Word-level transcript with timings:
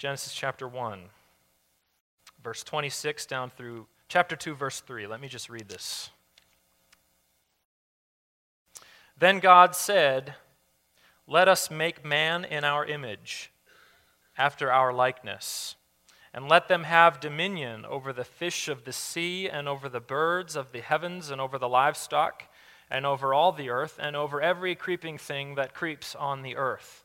Genesis 0.00 0.32
chapter 0.32 0.66
1, 0.66 0.98
verse 2.42 2.64
26 2.64 3.26
down 3.26 3.50
through 3.50 3.86
chapter 4.08 4.34
2, 4.34 4.54
verse 4.54 4.80
3. 4.80 5.06
Let 5.06 5.20
me 5.20 5.28
just 5.28 5.50
read 5.50 5.68
this. 5.68 6.08
Then 9.18 9.40
God 9.40 9.76
said, 9.76 10.36
Let 11.26 11.48
us 11.48 11.70
make 11.70 12.02
man 12.02 12.46
in 12.46 12.64
our 12.64 12.86
image, 12.86 13.52
after 14.38 14.72
our 14.72 14.90
likeness, 14.90 15.74
and 16.32 16.48
let 16.48 16.68
them 16.68 16.84
have 16.84 17.20
dominion 17.20 17.84
over 17.84 18.10
the 18.10 18.24
fish 18.24 18.68
of 18.68 18.84
the 18.84 18.94
sea, 18.94 19.50
and 19.50 19.68
over 19.68 19.90
the 19.90 20.00
birds 20.00 20.56
of 20.56 20.72
the 20.72 20.80
heavens, 20.80 21.30
and 21.30 21.42
over 21.42 21.58
the 21.58 21.68
livestock, 21.68 22.44
and 22.90 23.04
over 23.04 23.34
all 23.34 23.52
the 23.52 23.68
earth, 23.68 23.98
and 24.00 24.16
over 24.16 24.40
every 24.40 24.74
creeping 24.74 25.18
thing 25.18 25.56
that 25.56 25.74
creeps 25.74 26.14
on 26.14 26.40
the 26.40 26.56
earth. 26.56 27.04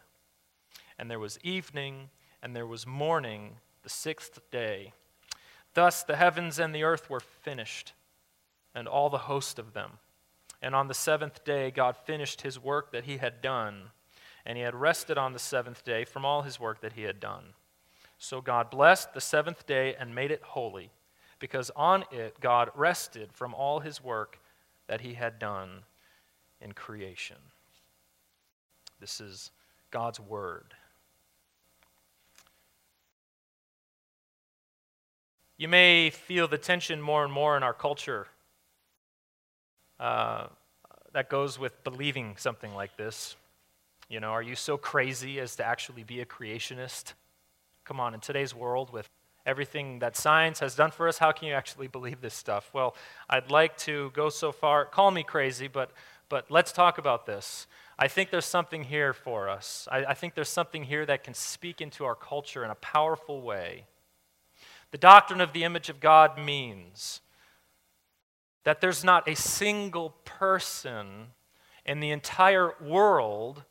And 1.01 1.09
there 1.09 1.19
was 1.19 1.39
evening, 1.41 2.11
and 2.43 2.55
there 2.55 2.67
was 2.67 2.85
morning, 2.85 3.55
the 3.81 3.89
sixth 3.89 4.39
day. 4.51 4.93
Thus 5.73 6.03
the 6.03 6.15
heavens 6.15 6.59
and 6.59 6.75
the 6.75 6.83
earth 6.83 7.09
were 7.09 7.19
finished, 7.19 7.93
and 8.75 8.87
all 8.87 9.09
the 9.09 9.17
host 9.17 9.57
of 9.57 9.73
them. 9.73 9.93
And 10.61 10.75
on 10.75 10.87
the 10.87 10.93
seventh 10.93 11.43
day, 11.43 11.71
God 11.71 11.97
finished 11.97 12.43
his 12.43 12.59
work 12.59 12.91
that 12.91 13.05
he 13.05 13.17
had 13.17 13.41
done, 13.41 13.85
and 14.45 14.59
he 14.59 14.63
had 14.63 14.75
rested 14.75 15.17
on 15.17 15.33
the 15.33 15.39
seventh 15.39 15.83
day 15.83 16.05
from 16.05 16.23
all 16.23 16.43
his 16.43 16.59
work 16.59 16.81
that 16.81 16.93
he 16.93 17.01
had 17.01 17.19
done. 17.19 17.45
So 18.19 18.39
God 18.39 18.69
blessed 18.69 19.15
the 19.15 19.21
seventh 19.21 19.65
day 19.65 19.95
and 19.99 20.13
made 20.13 20.29
it 20.29 20.43
holy, 20.43 20.91
because 21.39 21.71
on 21.75 22.05
it 22.11 22.39
God 22.39 22.69
rested 22.75 23.33
from 23.33 23.55
all 23.55 23.79
his 23.79 24.03
work 24.03 24.39
that 24.85 25.01
he 25.01 25.15
had 25.15 25.39
done 25.39 25.81
in 26.61 26.73
creation. 26.73 27.37
This 28.99 29.19
is 29.19 29.49
God's 29.89 30.19
Word. 30.19 30.75
You 35.61 35.67
may 35.67 36.09
feel 36.09 36.47
the 36.47 36.57
tension 36.57 36.99
more 36.99 37.23
and 37.23 37.31
more 37.31 37.55
in 37.55 37.61
our 37.61 37.75
culture 37.75 38.25
uh, 39.99 40.47
that 41.13 41.29
goes 41.29 41.59
with 41.59 41.83
believing 41.83 42.33
something 42.37 42.73
like 42.73 42.97
this. 42.97 43.35
You 44.09 44.21
know, 44.21 44.29
are 44.29 44.41
you 44.41 44.55
so 44.55 44.75
crazy 44.75 45.39
as 45.39 45.55
to 45.57 45.63
actually 45.63 46.03
be 46.03 46.19
a 46.19 46.25
creationist? 46.25 47.13
Come 47.85 47.99
on, 47.99 48.15
in 48.15 48.21
today's 48.21 48.55
world, 48.55 48.91
with 48.91 49.07
everything 49.45 49.99
that 49.99 50.17
science 50.17 50.61
has 50.61 50.73
done 50.73 50.89
for 50.89 51.07
us, 51.07 51.19
how 51.19 51.31
can 51.31 51.47
you 51.47 51.53
actually 51.53 51.87
believe 51.87 52.21
this 52.21 52.33
stuff? 52.33 52.71
Well, 52.73 52.95
I'd 53.29 53.51
like 53.51 53.77
to 53.85 54.09
go 54.15 54.29
so 54.29 54.51
far, 54.51 54.85
call 54.85 55.11
me 55.11 55.21
crazy, 55.21 55.67
but, 55.67 55.91
but 56.27 56.49
let's 56.49 56.71
talk 56.71 56.97
about 56.97 57.27
this. 57.27 57.67
I 57.99 58.07
think 58.07 58.31
there's 58.31 58.45
something 58.45 58.83
here 58.83 59.13
for 59.13 59.47
us. 59.47 59.87
I, 59.91 60.05
I, 60.05 60.13
think 60.15 60.33
there's 60.33 60.49
something 60.49 60.83
here 60.83 61.05
that 61.05 61.23
can 61.23 61.35
speak 61.35 61.81
into 61.81 62.03
our 62.03 62.15
culture 62.15 62.65
in 62.65 62.71
a 62.71 62.75
powerful 62.75 63.43
way. 63.43 63.85
The 64.91 64.97
doctrine 64.97 65.41
of 65.41 65.53
the 65.53 65.63
image 65.63 65.89
of 65.89 65.99
God 65.99 66.37
means 66.37 67.21
that 68.63 68.81
there's 68.81 69.03
not 69.03 69.27
a 69.27 69.35
single 69.35 70.11
person 70.25 71.27
in 71.85 71.99
the 71.99 72.11
entire 72.11 72.73
world 72.81 73.63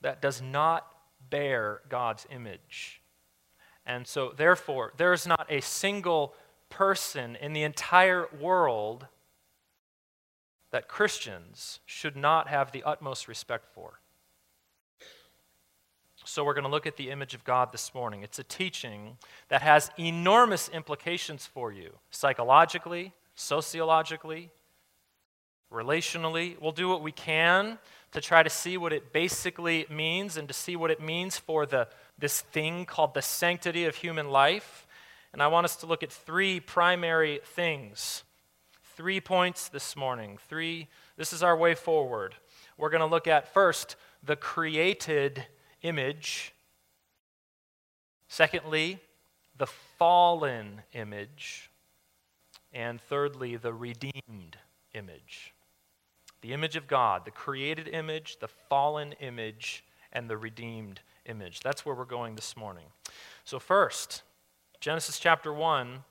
that 0.00 0.22
does 0.22 0.40
not 0.40 0.86
bear 1.28 1.82
God's 1.88 2.26
image. 2.30 3.02
And 3.84 4.06
so, 4.06 4.32
therefore, 4.36 4.92
there 4.96 5.12
is 5.12 5.26
not 5.26 5.46
a 5.50 5.60
single 5.60 6.34
person 6.70 7.36
in 7.36 7.52
the 7.52 7.62
entire 7.62 8.28
world 8.38 9.06
that 10.70 10.88
Christians 10.88 11.80
should 11.86 12.16
not 12.16 12.48
have 12.48 12.72
the 12.72 12.84
utmost 12.84 13.28
respect 13.28 13.66
for. 13.74 14.00
So, 16.30 16.44
we're 16.44 16.52
going 16.52 16.64
to 16.64 16.70
look 16.70 16.86
at 16.86 16.98
the 16.98 17.08
image 17.08 17.32
of 17.32 17.42
God 17.42 17.72
this 17.72 17.94
morning. 17.94 18.22
It's 18.22 18.38
a 18.38 18.44
teaching 18.44 19.16
that 19.48 19.62
has 19.62 19.90
enormous 19.98 20.68
implications 20.68 21.46
for 21.46 21.72
you 21.72 21.88
psychologically, 22.10 23.14
sociologically, 23.34 24.50
relationally. 25.72 26.60
We'll 26.60 26.72
do 26.72 26.86
what 26.86 27.02
we 27.02 27.12
can 27.12 27.78
to 28.12 28.20
try 28.20 28.42
to 28.42 28.50
see 28.50 28.76
what 28.76 28.92
it 28.92 29.10
basically 29.10 29.86
means 29.88 30.36
and 30.36 30.46
to 30.48 30.52
see 30.52 30.76
what 30.76 30.90
it 30.90 31.00
means 31.00 31.38
for 31.38 31.64
the, 31.64 31.88
this 32.18 32.42
thing 32.42 32.84
called 32.84 33.14
the 33.14 33.22
sanctity 33.22 33.86
of 33.86 33.96
human 33.96 34.28
life. 34.28 34.86
And 35.32 35.42
I 35.42 35.46
want 35.46 35.64
us 35.64 35.76
to 35.76 35.86
look 35.86 36.02
at 36.02 36.12
three 36.12 36.60
primary 36.60 37.40
things 37.42 38.22
three 38.96 39.20
points 39.20 39.70
this 39.70 39.96
morning. 39.96 40.38
Three, 40.46 40.88
this 41.16 41.32
is 41.32 41.42
our 41.42 41.56
way 41.56 41.74
forward. 41.74 42.34
We're 42.76 42.90
going 42.90 43.00
to 43.00 43.06
look 43.06 43.26
at 43.26 43.54
first 43.54 43.96
the 44.22 44.36
created 44.36 45.46
image. 45.82 46.52
Secondly, 48.28 49.00
the 49.56 49.66
fallen 49.66 50.82
image. 50.92 51.70
And 52.72 53.00
thirdly, 53.00 53.56
the 53.56 53.72
redeemed 53.72 54.58
image. 54.94 55.54
The 56.42 56.52
image 56.52 56.76
of 56.76 56.86
God, 56.86 57.24
the 57.24 57.30
created 57.30 57.88
image, 57.88 58.38
the 58.38 58.48
fallen 58.48 59.12
image, 59.20 59.84
and 60.12 60.28
the 60.28 60.36
redeemed 60.36 61.00
image. 61.26 61.60
That's 61.60 61.84
where 61.84 61.94
we're 61.94 62.04
going 62.04 62.36
this 62.36 62.56
morning. 62.56 62.84
So, 63.44 63.58
first, 63.58 64.22
Genesis 64.80 65.18
chapter 65.18 65.52
1 65.52 66.04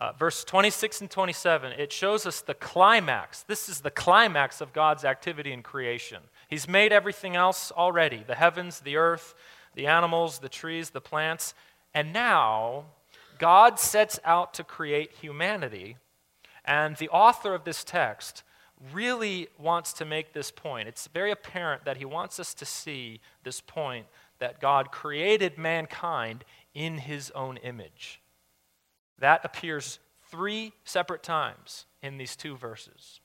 uh, 0.00 0.12
verse 0.12 0.44
26 0.44 1.00
and 1.00 1.10
27, 1.10 1.72
it 1.72 1.92
shows 1.92 2.24
us 2.24 2.40
the 2.40 2.54
climax. 2.54 3.42
This 3.42 3.68
is 3.68 3.80
the 3.80 3.90
climax 3.90 4.60
of 4.60 4.72
God's 4.72 5.04
activity 5.04 5.52
in 5.52 5.62
creation. 5.62 6.22
He's 6.48 6.66
made 6.66 6.92
everything 6.92 7.36
else 7.36 7.70
already 7.70 8.24
the 8.26 8.34
heavens, 8.34 8.80
the 8.80 8.96
earth, 8.96 9.34
the 9.74 9.86
animals, 9.86 10.38
the 10.38 10.48
trees, 10.48 10.90
the 10.90 11.00
plants. 11.00 11.54
And 11.94 12.12
now, 12.12 12.86
God 13.38 13.78
sets 13.78 14.18
out 14.24 14.54
to 14.54 14.64
create 14.64 15.12
humanity. 15.20 15.96
And 16.64 16.96
the 16.96 17.10
author 17.10 17.54
of 17.54 17.64
this 17.64 17.84
text 17.84 18.42
really 18.92 19.48
wants 19.58 19.92
to 19.94 20.04
make 20.04 20.32
this 20.32 20.50
point. 20.50 20.88
It's 20.88 21.06
very 21.08 21.30
apparent 21.30 21.84
that 21.84 21.96
he 21.98 22.04
wants 22.04 22.40
us 22.40 22.54
to 22.54 22.64
see 22.64 23.20
this 23.44 23.60
point 23.60 24.06
that 24.38 24.60
God 24.60 24.90
created 24.90 25.58
mankind 25.58 26.44
in 26.74 26.98
his 26.98 27.30
own 27.32 27.56
image. 27.58 28.20
That 29.18 29.44
appears 29.44 29.98
three 30.30 30.72
separate 30.84 31.22
times 31.22 31.86
in 32.02 32.18
these 32.18 32.36
two 32.36 32.56
verses. 32.56 33.20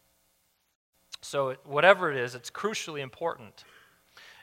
So, 1.23 1.55
whatever 1.63 2.11
it 2.11 2.17
is, 2.17 2.35
it's 2.35 2.51
crucially 2.51 2.99
important. 2.99 3.63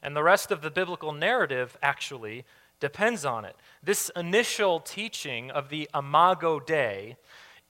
And 0.02 0.16
the 0.16 0.22
rest 0.22 0.50
of 0.50 0.62
the 0.62 0.70
biblical 0.70 1.12
narrative 1.12 1.76
actually 1.82 2.46
depends 2.80 3.26
on 3.26 3.44
it. 3.44 3.54
This 3.82 4.10
initial 4.16 4.80
teaching 4.80 5.50
of 5.50 5.68
the 5.68 5.90
Imago 5.94 6.58
Dei 6.58 7.16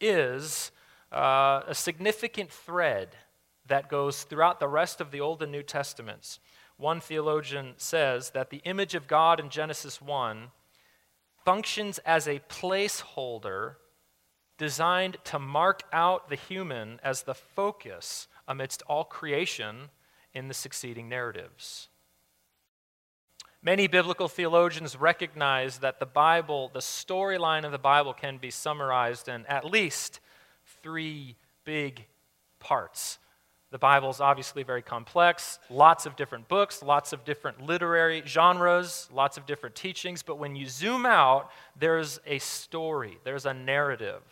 is 0.01 0.71
uh, 1.13 1.63
a 1.67 1.75
significant 1.75 2.53
thread 2.53 3.17
that 3.67 3.89
goes 3.89 4.23
throughout 4.23 4.61
the 4.61 4.69
rest 4.69 5.01
of 5.01 5.11
the 5.11 5.21
Old 5.21 5.43
and 5.43 5.51
New 5.51 5.65
Testaments. 5.65 6.39
One 6.77 7.01
theologian 7.01 7.75
says 7.79 8.31
that 8.31 8.51
the 8.51 8.63
image 8.65 8.95
of 8.95 9.09
God 9.09 9.41
in 9.41 9.51
Genesis 9.51 10.01
1 10.01 10.53
functions 11.45 11.99
as 12.07 12.29
a 12.29 12.41
placeholder 12.49 13.75
designed 14.57 15.17
to 15.25 15.39
mark 15.39 15.83
out 15.93 16.29
the 16.29 16.37
human 16.37 17.01
as 17.03 17.23
the 17.23 17.35
focus 17.35 18.29
amidst 18.51 18.83
all 18.89 19.05
creation 19.05 19.89
in 20.35 20.49
the 20.49 20.55
succeeding 20.55 21.09
narratives. 21.09 21.89
Many 23.63 23.87
biblical 23.87 24.27
theologians 24.27 24.97
recognize 24.97 25.79
that 25.79 26.01
the 26.01 26.07
Bible, 26.07 26.71
the 26.75 26.81
storyline 26.81 27.65
of 27.65 27.73
the 27.73 27.79
Bible, 27.79 28.13
can 28.13 28.39
be 28.39 28.51
summarized 28.51 29.29
in 29.29 29.47
at 29.47 29.65
least 29.65 30.21
three 30.83 31.37
big 31.65 32.07
parts. 32.59 33.19
The 33.71 33.79
Bible 33.79 34.11
is 34.11 34.21
obviously 34.21 34.65
very 34.65 34.83
complex, 34.83 35.61
lots 35.69 36.05
of 36.05 36.17
different 36.17 36.49
books, 36.49 36.83
lots 36.83 37.13
of 37.13 37.25
different 37.25 37.61
literary 37.63 38.23
genres, 38.27 39.09
lots 39.13 39.37
of 39.37 39.47
different 39.47 39.77
teachings, 39.77 40.25
but 40.25 40.39
when 40.39 40.57
you 40.57 40.67
zoom 40.67 41.07
out, 41.07 41.51
there's 41.79 42.19
a 42.27 42.41
story, 42.41 43.19
there's 43.23 43.47
a 43.47 43.55
narrative. 43.55 44.23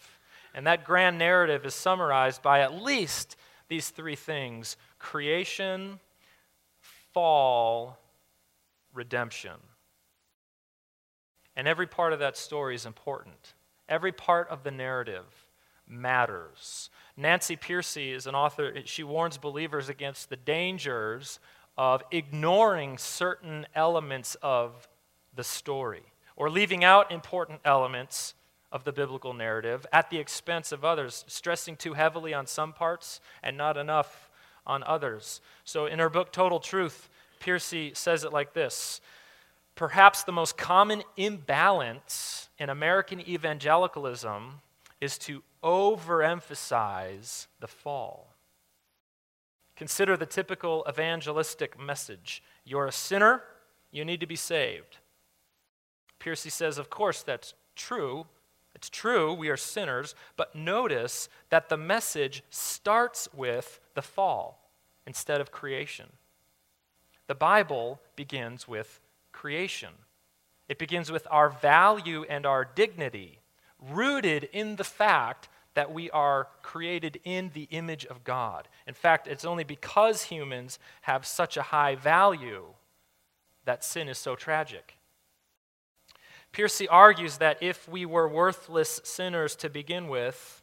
And 0.55 0.67
that 0.67 0.85
grand 0.85 1.19
narrative 1.19 1.65
is 1.65 1.75
summarized 1.75 2.43
by 2.43 2.61
at 2.61 2.83
least 2.83 3.37
these 3.69 3.91
three 3.91 4.17
things 4.17 4.77
creation, 4.99 6.01
fall, 7.13 7.99
redemption. 8.93 9.53
And 11.57 11.67
every 11.67 11.87
part 11.87 12.13
of 12.13 12.21
that 12.21 12.37
story 12.37 12.75
is 12.75 12.87
important. 12.87 13.55
Every 13.89 14.13
part 14.13 14.49
of 14.49 14.63
the 14.63 14.71
narrative 14.71 15.25
matters. 15.89 16.91
Nancy 17.17 17.57
Pearcey 17.57 18.15
is 18.15 18.27
an 18.27 18.35
author. 18.35 18.75
She 18.85 19.03
warns 19.03 19.39
believers 19.39 19.89
against 19.89 20.31
the 20.31 20.37
dangers 20.37 21.41
of 21.77 22.03
ignoring 22.11 22.99
certain 22.99 23.67
elements 23.75 24.37
of 24.43 24.89
the 25.35 25.45
story 25.45 26.03
or 26.37 26.51
leaving 26.51 26.85
out 26.85 27.11
important 27.11 27.61
elements 27.65 28.35
of 28.71 28.85
the 28.85 28.93
biblical 28.93 29.33
narrative 29.33 29.87
at 29.93 30.11
the 30.11 30.19
expense 30.19 30.73
of 30.73 30.85
others, 30.85 31.25
stressing 31.27 31.77
too 31.77 31.95
heavily 31.95 32.35
on 32.35 32.47
some 32.47 32.73
parts 32.73 33.21
and 33.43 33.57
not 33.57 33.77
enough 33.77 34.31
on 34.67 34.83
others. 34.85 35.41
So, 35.65 35.87
in 35.87 35.99
her 35.99 36.11
book, 36.11 36.33
Total 36.33 36.61
Truth, 36.61 37.09
Pearcey 37.41 37.97
says 37.97 38.25
it 38.25 38.33
like 38.33 38.53
this 38.53 39.01
Perhaps 39.75 40.25
the 40.25 40.33
most 40.33 40.57
common 40.59 41.03
imbalance 41.17 42.49
in 42.59 42.69
American 42.69 43.21
evangelicalism 43.21 44.61
is 45.01 45.17
to 45.19 45.43
overemphasize 45.63 47.47
the 47.61 47.69
fall. 47.69 48.35
Consider 49.77 50.17
the 50.17 50.27
typical 50.27 50.85
evangelistic 50.89 51.79
message 51.81 52.43
You're 52.65 52.87
a 52.87 52.93
sinner, 52.93 53.43
you 53.91 54.05
need 54.05 54.21
to 54.21 54.27
be 54.27 54.37
saved. 54.37 54.99
Pearcey 56.21 56.51
says, 56.51 56.79
Of 56.79 56.91
course, 56.91 57.23
that's 57.23 57.55
true. 57.77 58.27
It's 58.79 58.91
true, 58.91 59.35
we 59.35 59.49
are 59.49 59.57
sinners, 59.57 60.15
but 60.37 60.55
notice 60.55 61.29
that 61.51 61.69
the 61.69 61.77
message 61.77 62.45
starts 62.49 63.29
with 63.35 63.81
the 63.95 64.03
fall 64.03 64.71
instead 65.05 65.41
of 65.41 65.51
creation. 65.51 66.07
The 67.27 67.35
Bible 67.35 68.01
begins 68.15 68.69
with 68.69 69.01
creation. 69.33 69.91
It 70.69 70.79
begins 70.79 71.11
with 71.11 71.27
our 71.29 71.51
value 71.51 72.25
and 72.31 72.47
our 72.47 72.65
dignity, 72.65 73.41
rooted 73.81 74.49
in 74.53 74.77
the 74.77 74.85
fact 74.85 75.49
that 75.75 75.93
we 75.93 76.09
are 76.13 76.47
created 76.63 77.19
in 77.25 77.51
the 77.55 77.67
image 77.73 78.07
of 78.07 78.23
God. 78.23 78.69
In 78.87 78.95
fact, 78.95 79.27
it's 79.27 79.45
only 79.45 79.65
because 79.65 80.23
humans 80.23 80.79
have 81.01 81.27
such 81.27 81.57
a 81.57 81.63
high 81.63 81.97
value 81.97 82.67
that 83.65 83.83
sin 83.83 84.09
is 84.09 84.19
so 84.19 84.37
tragic. 84.37 84.98
Pearcey 86.53 86.87
argues 86.91 87.39
that 87.39 87.63
if 87.63 87.89
we 87.89 88.07
were 88.07 88.29
worthless 88.29 89.01
sinners 89.05 89.55
to 89.57 89.69
begin 89.69 90.09
with, 90.09 90.63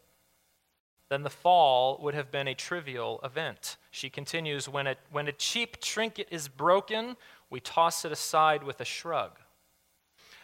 then 1.09 1.23
the 1.23 1.29
fall 1.29 1.99
would 2.01 2.15
have 2.15 2.31
been 2.31 2.47
a 2.47 2.55
trivial 2.55 3.19
event. 3.23 3.77
She 3.91 4.09
continues 4.09 4.67
when 4.67 4.87
a, 4.87 4.95
when 5.11 5.27
a 5.27 5.31
cheap 5.31 5.79
trinket 5.79 6.27
is 6.31 6.47
broken, 6.47 7.15
we 7.49 7.59
toss 7.59 8.03
it 8.03 8.11
aside 8.11 8.63
with 8.63 8.81
a 8.81 8.85
shrug. 8.85 9.39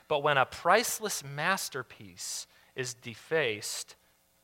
But 0.07 0.23
when 0.23 0.37
a 0.37 0.45
priceless 0.45 1.23
masterpiece 1.23 2.45
is 2.75 2.93
defaced, 2.93 3.95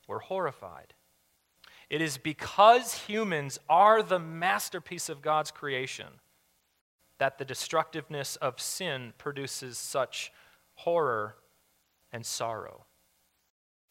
we're 0.08 0.20
horrified. 0.20 0.94
It 1.90 2.02
is 2.02 2.18
because 2.18 2.94
humans 2.94 3.60
are 3.70 4.02
the 4.02 4.20
masterpiece 4.20 5.10
of 5.10 5.22
God's 5.22 5.52
creation 5.52 6.08
that 7.18 7.38
the 7.38 7.46
destructiveness 7.46 8.36
of 8.38 8.60
sin 8.60 9.14
produces 9.18 9.78
such 9.78 10.32
horror 10.78 11.36
and 12.12 12.26
sorrow. 12.26 12.86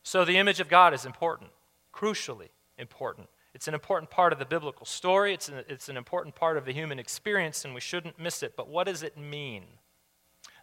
So, 0.03 0.25
the 0.25 0.39
image 0.39 0.61
of 0.61 0.69
God 0.69 0.95
is 0.95 1.05
important, 1.05 1.51
crucially 1.93 2.49
important. 2.79 3.29
It's 3.55 3.69
an 3.69 3.75
important 3.75 4.11
part 4.11 4.33
of 4.33 4.39
the 4.39 4.45
biblical 4.45 4.87
story, 4.87 5.33
it's 5.35 5.49
an, 5.49 5.65
it's 5.69 5.89
an 5.89 5.97
important 5.97 6.35
part 6.35 6.57
of 6.57 6.65
the 6.65 6.73
human 6.73 6.99
experience, 6.99 7.65
and 7.65 7.75
we 7.75 7.81
shouldn't 7.81 8.19
miss 8.19 8.43
it. 8.43 8.55
But 8.57 8.69
what 8.69 8.87
does 8.87 9.03
it 9.03 9.17
mean? 9.17 9.65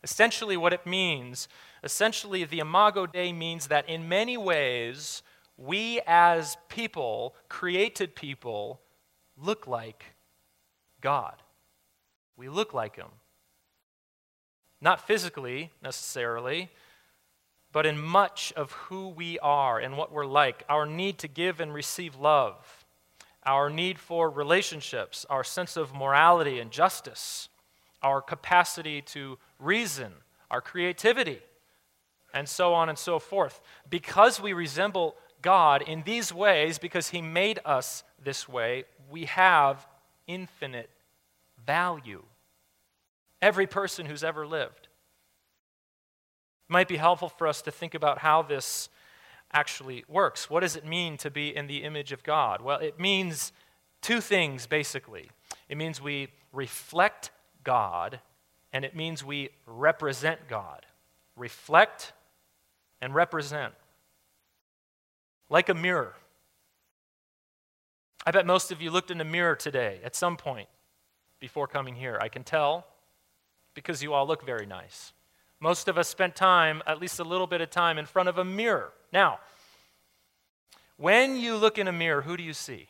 Essentially, 0.03 0.57
what 0.57 0.73
it 0.73 0.85
means, 0.85 1.47
essentially, 1.83 2.43
the 2.43 2.59
Imago 2.59 3.05
Dei 3.05 3.33
means 3.33 3.67
that 3.67 3.87
in 3.89 4.07
many 4.07 4.37
ways, 4.37 5.23
we 5.57 6.01
as 6.05 6.57
people, 6.69 7.35
created 7.49 8.15
people, 8.15 8.81
look 9.37 9.65
like 9.65 10.05
God. 11.01 11.35
We 12.37 12.49
look 12.49 12.73
like 12.73 12.95
Him. 12.95 13.09
Not 14.83 15.07
physically 15.07 15.71
necessarily, 15.81 16.69
but 17.71 17.85
in 17.85 17.97
much 17.97 18.51
of 18.57 18.73
who 18.73 19.07
we 19.07 19.39
are 19.39 19.79
and 19.79 19.97
what 19.97 20.11
we're 20.11 20.25
like, 20.25 20.65
our 20.67 20.85
need 20.85 21.17
to 21.19 21.29
give 21.29 21.61
and 21.61 21.73
receive 21.73 22.17
love, 22.17 22.85
our 23.45 23.69
need 23.69 23.97
for 23.97 24.29
relationships, 24.29 25.25
our 25.29 25.41
sense 25.41 25.77
of 25.77 25.95
morality 25.95 26.59
and 26.59 26.69
justice, 26.69 27.47
our 28.01 28.21
capacity 28.21 29.01
to 29.01 29.37
reason, 29.57 30.11
our 30.51 30.59
creativity, 30.59 31.39
and 32.33 32.49
so 32.49 32.73
on 32.73 32.89
and 32.89 32.97
so 32.97 33.19
forth. 33.19 33.61
Because 33.89 34.41
we 34.41 34.51
resemble 34.51 35.15
God 35.41 35.81
in 35.81 36.03
these 36.03 36.33
ways, 36.33 36.77
because 36.77 37.07
He 37.07 37.21
made 37.21 37.57
us 37.63 38.03
this 38.21 38.49
way, 38.49 38.83
we 39.09 39.25
have 39.25 39.87
infinite 40.27 40.89
value. 41.65 42.23
Every 43.43 43.67
person 43.67 44.05
who's 44.05 44.23
ever 44.23 44.47
lived. 44.47 44.87
It 46.69 46.71
might 46.71 46.87
be 46.87 46.95
helpful 46.95 47.27
for 47.27 47.45
us 47.45 47.61
to 47.63 47.71
think 47.71 47.93
about 47.93 48.19
how 48.19 48.41
this 48.41 48.87
actually 49.51 50.05
works. 50.07 50.49
What 50.49 50.61
does 50.61 50.77
it 50.77 50.85
mean 50.85 51.17
to 51.17 51.29
be 51.29 51.53
in 51.53 51.67
the 51.67 51.83
image 51.83 52.13
of 52.13 52.23
God? 52.23 52.61
Well, 52.61 52.79
it 52.79 53.01
means 53.01 53.51
two 54.01 54.21
things 54.21 54.65
basically. 54.65 55.29
It 55.67 55.77
means 55.77 56.01
we 56.01 56.29
reflect 56.53 57.31
God, 57.65 58.21
and 58.71 58.85
it 58.85 58.95
means 58.95 59.25
we 59.25 59.49
represent 59.67 60.47
God. 60.47 60.85
Reflect 61.35 62.13
and 63.01 63.13
represent 63.13 63.73
like 65.49 65.67
a 65.67 65.73
mirror. 65.73 66.15
I 68.25 68.31
bet 68.31 68.45
most 68.45 68.71
of 68.71 68.81
you 68.81 68.89
looked 68.89 69.11
in 69.11 69.19
a 69.19 69.25
mirror 69.25 69.57
today 69.57 69.99
at 70.01 70.15
some 70.15 70.37
point 70.37 70.69
before 71.41 71.67
coming 71.67 71.95
here. 71.95 72.17
I 72.21 72.29
can 72.29 72.45
tell 72.45 72.87
because 73.73 74.03
you 74.03 74.13
all 74.13 74.27
look 74.27 74.45
very 74.45 74.65
nice. 74.65 75.13
Most 75.59 75.87
of 75.87 75.97
us 75.97 76.07
spent 76.07 76.35
time, 76.35 76.81
at 76.85 76.99
least 76.99 77.19
a 77.19 77.23
little 77.23 77.47
bit 77.47 77.61
of 77.61 77.69
time, 77.69 77.97
in 77.97 78.05
front 78.05 78.29
of 78.29 78.37
a 78.37 78.45
mirror. 78.45 78.91
Now, 79.11 79.39
when 80.97 81.37
you 81.37 81.55
look 81.55 81.77
in 81.77 81.87
a 81.87 81.91
mirror, 81.91 82.21
who 82.21 82.37
do 82.37 82.43
you 82.43 82.53
see? 82.53 82.87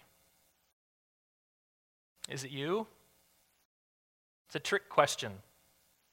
Is 2.30 2.44
it 2.44 2.52
you? 2.52 2.88
It's 4.48 4.56
a 4.56 4.60
trick 4.60 4.90
question. 4.90 5.34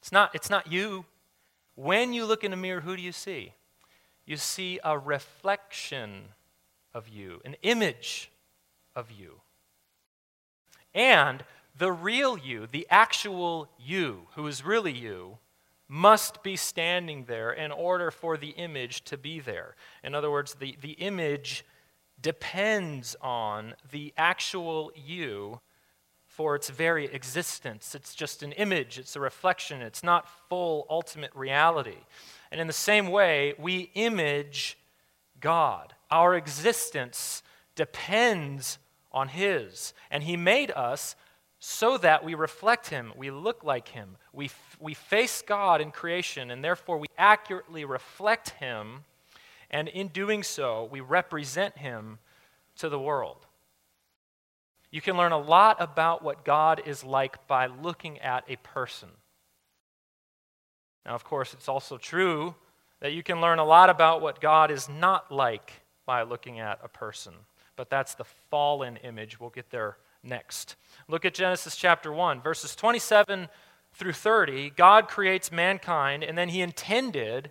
It's 0.01 0.13
not, 0.13 0.35
it's 0.35 0.51
not 0.51 0.71
you. 0.71 1.05
When 1.75 2.13
you 2.13 2.27
look 2.27 2.45
in 2.45 2.53
a 2.53 2.57
mirror, 2.57 2.81
who 2.81 2.97
do 2.97 3.03
you 3.03 3.13
see? 3.13 3.55
You 4.27 4.37
see 4.37 4.79
a 4.85 4.99
reflection 4.99 6.23
of 6.95 7.09
you, 7.09 7.41
an 7.45 7.57
image 7.63 8.31
of 8.95 9.11
you. 9.11 9.41
And 10.95 11.45
the 11.81 11.91
real 11.91 12.37
you, 12.37 12.69
the 12.71 12.87
actual 12.91 13.67
you, 13.79 14.27
who 14.37 14.47
is 14.47 14.63
really 14.63 14.93
you, 14.93 15.39
must 15.89 16.43
be 16.43 16.55
standing 16.55 17.25
there 17.25 17.51
in 17.51 17.73
order 17.73 18.11
for 18.11 18.37
the 18.37 18.51
image 18.51 19.03
to 19.05 19.17
be 19.17 19.41
there. 19.41 19.75
In 20.05 20.15
other 20.15 20.31
words, 20.31 20.55
the, 20.61 20.77
the 20.83 20.93
image 20.93 21.65
depends 22.21 23.17
on 23.23 23.75
the 23.91 24.13
actual 24.19 24.93
you 24.95 25.59
for 26.27 26.55
its 26.55 26.69
very 26.69 27.07
existence. 27.07 27.95
It's 27.95 28.15
just 28.15 28.43
an 28.43 28.53
image, 28.53 28.99
it's 28.99 29.17
a 29.17 29.21
reflection, 29.21 29.81
it's 29.81 30.05
not 30.05 30.29
full 30.51 30.87
ultimate 30.91 31.35
reality. 31.35 32.05
And 32.53 32.61
in 32.61 32.67
the 32.67 32.75
same 32.75 33.09
way, 33.09 33.55
we 33.59 33.91
image 33.95 34.77
God. 35.41 35.95
Our 36.11 36.35
existence 36.35 37.43
depends 37.75 38.79
on 39.13 39.29
His. 39.29 39.95
And 40.11 40.23
He 40.23 40.37
made 40.37 40.71
us 40.73 41.17
so 41.61 41.99
that 41.99 42.25
we 42.25 42.35
reflect 42.35 42.89
Him, 42.89 43.13
we 43.17 43.31
look 43.31 43.63
like 43.63 43.89
Him, 43.89 44.17
we, 44.33 44.47
f- 44.47 44.77
we 44.81 44.95
face 44.95 45.43
God 45.43 45.83
in 45.83 45.91
creation, 45.91 46.51
and 46.51 46.65
therefore 46.65 46.99
we 46.99 47.07
accurately 47.19 47.85
reflect 47.85 48.51
Him. 48.51 49.05
And 49.71 49.87
in 49.87 50.09
doing 50.09 50.43
so, 50.43 50.89
we 50.91 51.01
represent 51.01 51.79
Him 51.79 52.19
to 52.79 52.89
the 52.89 52.99
world. 52.99 53.47
You 54.91 55.01
can 55.01 55.17
learn 55.17 55.33
a 55.33 55.39
lot 55.39 55.77
about 55.79 56.25
what 56.25 56.45
God 56.45 56.83
is 56.87 57.05
like 57.05 57.47
by 57.47 57.67
looking 57.67 58.19
at 58.21 58.43
a 58.49 58.57
person. 58.57 59.11
Now, 61.05 61.15
of 61.15 61.25
course, 61.25 61.55
it's 61.55 61.69
also 61.69 61.99
true 61.99 62.55
that 63.01 63.13
you 63.13 63.23
can 63.23 63.41
learn 63.41 63.59
a 63.59 63.65
lot 63.65 63.91
about 63.91 64.23
what 64.23 64.41
God 64.41 64.71
is 64.71 64.89
not 64.89 65.31
like 65.31 65.73
by 66.07 66.23
looking 66.23 66.59
at 66.59 66.81
a 66.83 66.89
person. 66.89 67.35
But 67.77 67.91
that's 67.91 68.15
the 68.15 68.25
fallen 68.51 68.97
image. 68.97 69.39
We'll 69.39 69.51
get 69.51 69.71
there 69.71 69.97
next. 70.23 70.77
Look 71.09 71.25
at 71.25 71.35
Genesis 71.35 71.77
chapter 71.77 72.13
1, 72.13 72.41
verses 72.41 72.77
27 72.77 73.49
through 73.95 74.13
30. 74.13 74.71
God 74.71 75.09
creates 75.09 75.51
mankind, 75.51 76.23
and 76.23 76.37
then 76.37 76.49
he 76.49 76.61
intended 76.61 77.51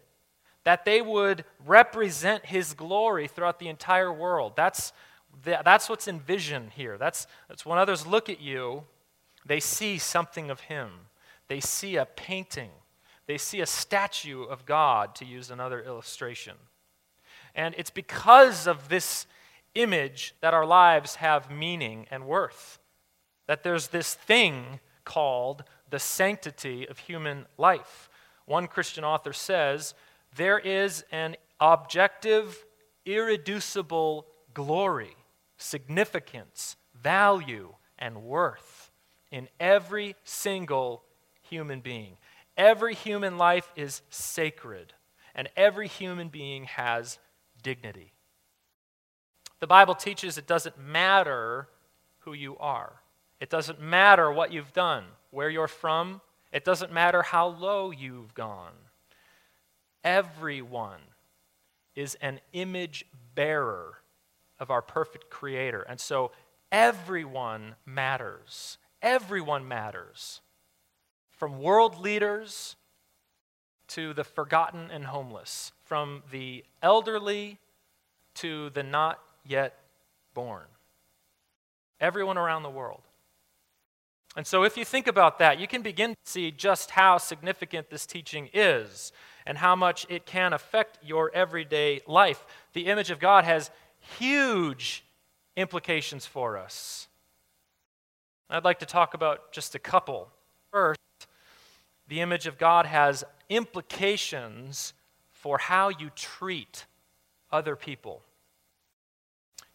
that 0.64 0.86
they 0.86 1.02
would 1.02 1.46
represent 1.66 2.46
his 2.46 2.74
glory 2.74 3.28
throughout 3.28 3.60
the 3.60 3.70
entire 3.70 4.12
world. 4.12 4.54
That's, 4.56 4.94
that's 5.44 5.90
what's 5.90 6.08
envisioned 6.08 6.74
here. 6.74 6.98
That's, 6.98 7.28
that's 7.48 7.66
when 7.66 7.80
others 7.80 8.06
look 8.06 8.30
at 8.30 8.42
you, 8.42 8.84
they 9.46 9.60
see 9.60 9.98
something 9.98 10.50
of 10.50 10.62
him. 10.62 10.92
They 11.48 11.60
see 11.60 11.96
a 11.96 12.06
painting 12.06 12.72
they 13.30 13.38
see 13.38 13.62
a 13.62 13.68
statue 13.68 14.42
of 14.42 14.66
God, 14.66 15.14
to 15.14 15.24
use 15.24 15.52
another 15.52 15.84
illustration. 15.84 16.56
And 17.54 17.76
it's 17.78 17.92
because 17.92 18.66
of 18.66 18.90
this 18.90 19.28
image 19.76 20.36
that 20.42 20.54
our 20.54 20.66
lives 20.66 21.16
have 21.16 21.52
meaning 21.52 22.08
and 22.12 22.26
worth. 22.26 22.80
That 23.48 23.64
there's 23.64 23.88
this 23.88 24.14
thing 24.14 24.80
called 25.06 25.64
the 25.90 26.00
sanctity 26.00 26.88
of 26.88 27.00
human 27.00 27.46
life. 27.58 28.10
One 28.46 28.68
Christian 28.68 29.04
author 29.04 29.34
says, 29.34 29.94
There 30.36 30.60
is 30.60 31.04
an 31.12 31.36
objective, 31.60 32.66
irreducible 33.06 34.28
glory, 34.54 35.16
significance, 35.58 36.76
value, 36.94 37.76
and 37.98 38.24
worth 38.24 38.92
in 39.32 39.48
every 39.60 40.16
single 40.24 41.04
human 41.42 41.82
being. 41.82 42.18
Every 42.58 42.94
human 42.94 43.38
life 43.38 43.72
is 43.76 44.02
sacred, 44.10 44.94
and 45.34 45.50
every 45.56 45.88
human 45.88 46.30
being 46.30 46.66
has 46.66 47.20
dignity. 47.62 48.14
The 49.60 49.68
Bible 49.68 49.96
teaches 49.96 50.38
it 50.38 50.48
doesn't 50.48 50.78
matter 50.80 51.68
who 52.20 52.34
you 52.34 52.58
are, 52.58 53.02
it 53.40 53.50
doesn't 53.50 53.82
matter 53.82 54.32
what 54.32 54.52
you've 54.52 54.74
done, 54.74 55.06
where 55.32 55.50
you're 55.50 55.68
from, 55.68 56.22
it 56.52 56.66
doesn't 56.66 56.92
matter 56.92 57.22
how 57.22 57.48
low 57.48 57.92
you've 57.92 58.34
gone. 58.34 58.74
Everyone 60.04 61.02
is 61.96 62.16
an 62.22 62.40
image 62.54 63.06
bearer 63.36 64.00
of 64.60 64.72
our 64.72 64.82
perfect 64.82 65.30
Creator. 65.30 65.82
And 65.82 66.00
so 66.00 66.32
everyone 66.72 67.76
matters. 67.86 68.78
Everyone 69.02 69.68
matters 69.68 70.42
from 71.32 71.62
world 71.62 72.00
leaders 72.00 72.76
to 73.88 74.14
the 74.14 74.24
forgotten 74.24 74.90
and 74.92 75.06
homeless, 75.06 75.72
from 75.84 76.24
the 76.32 76.64
elderly 76.82 77.58
to 78.36 78.70
the 78.72 78.84
not 78.84 79.20
yet 79.46 79.78
born. 80.34 80.66
Everyone 82.00 82.38
around 82.38 82.64
the 82.64 82.70
world. 82.70 83.02
And 84.36 84.46
so, 84.46 84.64
if 84.64 84.78
you 84.78 84.86
think 84.86 85.08
about 85.08 85.40
that, 85.40 85.60
you 85.60 85.68
can 85.68 85.82
begin 85.82 86.12
to 86.12 86.18
see 86.24 86.52
just 86.52 86.92
how 86.92 87.18
significant 87.18 87.90
this 87.90 88.06
teaching 88.06 88.50
is 88.54 89.12
and 89.46 89.58
how 89.58 89.76
much 89.76 90.06
it 90.10 90.26
can 90.26 90.54
affect 90.54 91.00
your 91.04 91.32
everyday 91.34 92.02
life. 92.06 92.46
The 92.74 92.86
image 92.86 93.10
of 93.10 93.20
God 93.20 93.44
has 93.44 93.72
huge 94.18 95.04
implications 95.58 96.26
for 96.26 96.58
us. 96.58 97.08
I'd 98.50 98.64
like 98.64 98.80
to 98.80 98.86
talk 98.86 99.14
about 99.14 99.52
just 99.52 99.76
a 99.76 99.80
couple. 99.80 100.30
First, 100.72 101.00
the 102.08 102.22
image 102.22 102.48
of 102.48 102.58
God 102.58 102.86
has 102.86 103.24
implications 103.50 104.94
for 105.32 105.58
how 105.58 105.90
you 105.90 106.10
treat 106.16 106.86
other 107.52 107.76
people. 107.76 108.22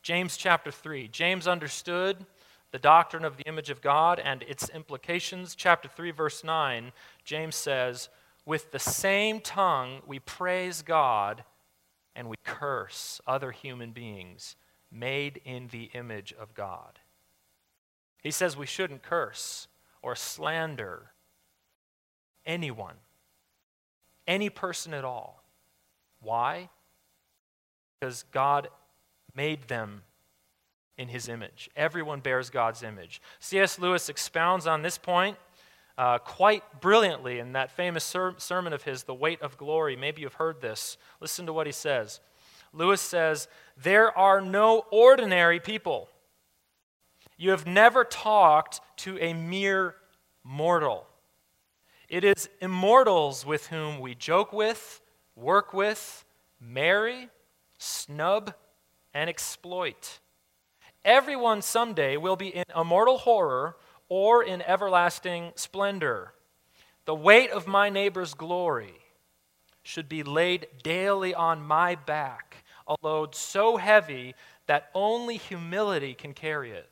James 0.04 0.36
chapter 0.36 0.70
3. 0.70 1.08
James 1.08 1.48
understood 1.48 2.26
the 2.72 2.78
doctrine 2.78 3.24
of 3.24 3.38
the 3.38 3.44
image 3.44 3.70
of 3.70 3.80
God 3.80 4.20
and 4.22 4.42
its 4.42 4.68
implications. 4.68 5.54
Chapter 5.54 5.88
3, 5.88 6.10
verse 6.10 6.44
9, 6.44 6.92
James 7.24 7.56
says, 7.56 8.10
With 8.44 8.70
the 8.70 8.78
same 8.78 9.40
tongue 9.40 10.02
we 10.06 10.18
praise 10.18 10.82
God 10.82 11.42
and 12.14 12.28
we 12.28 12.36
curse 12.44 13.18
other 13.26 13.50
human 13.50 13.92
beings 13.92 14.56
made 14.92 15.40
in 15.42 15.68
the 15.68 15.84
image 15.94 16.34
of 16.38 16.52
God. 16.52 16.98
He 18.22 18.30
says 18.30 18.58
we 18.58 18.66
shouldn't 18.66 19.02
curse 19.02 19.68
or 20.02 20.14
slander 20.14 21.12
anyone, 22.44 22.96
any 24.26 24.50
person 24.50 24.92
at 24.92 25.04
all. 25.04 25.42
Why? 26.20 26.68
Because 27.98 28.24
God 28.24 28.68
made 29.34 29.68
them 29.68 30.02
in 30.96 31.08
his 31.08 31.28
image. 31.28 31.68
Everyone 31.76 32.20
bears 32.20 32.50
God's 32.50 32.82
image. 32.82 33.20
C.S. 33.40 33.78
Lewis 33.78 34.08
expounds 34.08 34.66
on 34.66 34.82
this 34.82 34.98
point 34.98 35.36
uh, 35.96 36.18
quite 36.18 36.80
brilliantly 36.80 37.38
in 37.38 37.52
that 37.52 37.70
famous 37.70 38.04
ser- 38.04 38.34
sermon 38.38 38.72
of 38.72 38.82
his, 38.82 39.04
The 39.04 39.14
Weight 39.14 39.40
of 39.42 39.56
Glory. 39.56 39.96
Maybe 39.96 40.22
you've 40.22 40.34
heard 40.34 40.60
this. 40.60 40.96
Listen 41.20 41.46
to 41.46 41.52
what 41.52 41.66
he 41.66 41.72
says. 41.72 42.20
Lewis 42.72 43.00
says, 43.00 43.48
There 43.76 44.16
are 44.16 44.40
no 44.40 44.84
ordinary 44.90 45.60
people. 45.60 46.08
You 47.36 47.50
have 47.50 47.66
never 47.66 48.04
talked 48.04 48.80
to 48.98 49.18
a 49.18 49.34
mere 49.34 49.96
mortal. 50.42 51.06
It 52.08 52.24
is 52.24 52.48
immortals 52.60 53.46
with 53.46 53.68
whom 53.68 53.98
we 53.98 54.14
joke 54.14 54.52
with, 54.52 55.00
work 55.34 55.72
with, 55.72 56.24
marry, 56.60 57.28
snub, 57.78 58.54
and 59.14 59.30
exploit. 59.30 60.18
Everyone 61.04 61.62
someday 61.62 62.16
will 62.16 62.36
be 62.36 62.48
in 62.48 62.64
immortal 62.76 63.18
horror 63.18 63.76
or 64.08 64.42
in 64.42 64.62
everlasting 64.62 65.52
splendor. 65.54 66.34
The 67.04 67.14
weight 67.14 67.50
of 67.50 67.66
my 67.66 67.88
neighbor's 67.88 68.34
glory 68.34 68.94
should 69.82 70.08
be 70.08 70.22
laid 70.22 70.66
daily 70.82 71.34
on 71.34 71.62
my 71.62 71.94
back, 71.94 72.64
a 72.88 72.96
load 73.02 73.34
so 73.34 73.76
heavy 73.76 74.34
that 74.66 74.90
only 74.94 75.36
humility 75.36 76.14
can 76.14 76.32
carry 76.32 76.70
it. 76.70 76.88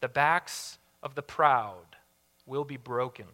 The 0.00 0.08
backs 0.08 0.78
of 1.02 1.14
the 1.16 1.22
proud 1.22 1.96
will 2.46 2.64
be 2.64 2.76
broken. 2.76 3.26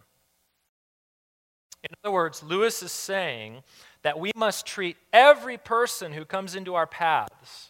In 1.82 1.90
other 2.02 2.12
words, 2.12 2.42
Lewis 2.42 2.82
is 2.82 2.92
saying 2.92 3.62
that 4.02 4.18
we 4.18 4.32
must 4.34 4.66
treat 4.66 4.96
every 5.12 5.58
person 5.58 6.12
who 6.12 6.24
comes 6.24 6.54
into 6.54 6.74
our 6.74 6.86
paths 6.86 7.69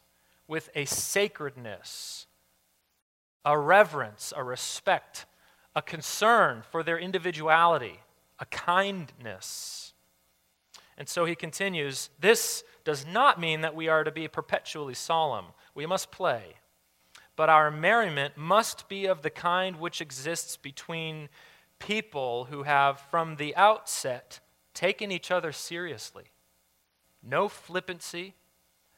with 0.50 0.68
a 0.74 0.84
sacredness, 0.84 2.26
a 3.44 3.56
reverence, 3.56 4.32
a 4.36 4.42
respect, 4.42 5.24
a 5.76 5.80
concern 5.80 6.64
for 6.68 6.82
their 6.82 6.98
individuality, 6.98 8.00
a 8.40 8.44
kindness. 8.46 9.94
And 10.98 11.08
so 11.08 11.24
he 11.24 11.36
continues 11.36 12.10
this 12.18 12.64
does 12.84 13.06
not 13.06 13.40
mean 13.40 13.60
that 13.60 13.76
we 13.76 13.86
are 13.86 14.02
to 14.02 14.10
be 14.10 14.26
perpetually 14.26 14.94
solemn. 14.94 15.46
We 15.72 15.86
must 15.86 16.10
play. 16.10 16.56
But 17.36 17.48
our 17.48 17.70
merriment 17.70 18.36
must 18.36 18.88
be 18.88 19.06
of 19.06 19.22
the 19.22 19.30
kind 19.30 19.78
which 19.78 20.00
exists 20.00 20.56
between 20.56 21.28
people 21.78 22.46
who 22.46 22.64
have, 22.64 22.98
from 22.98 23.36
the 23.36 23.54
outset, 23.54 24.40
taken 24.74 25.12
each 25.12 25.30
other 25.30 25.52
seriously. 25.52 26.24
No 27.22 27.48
flippancy, 27.48 28.34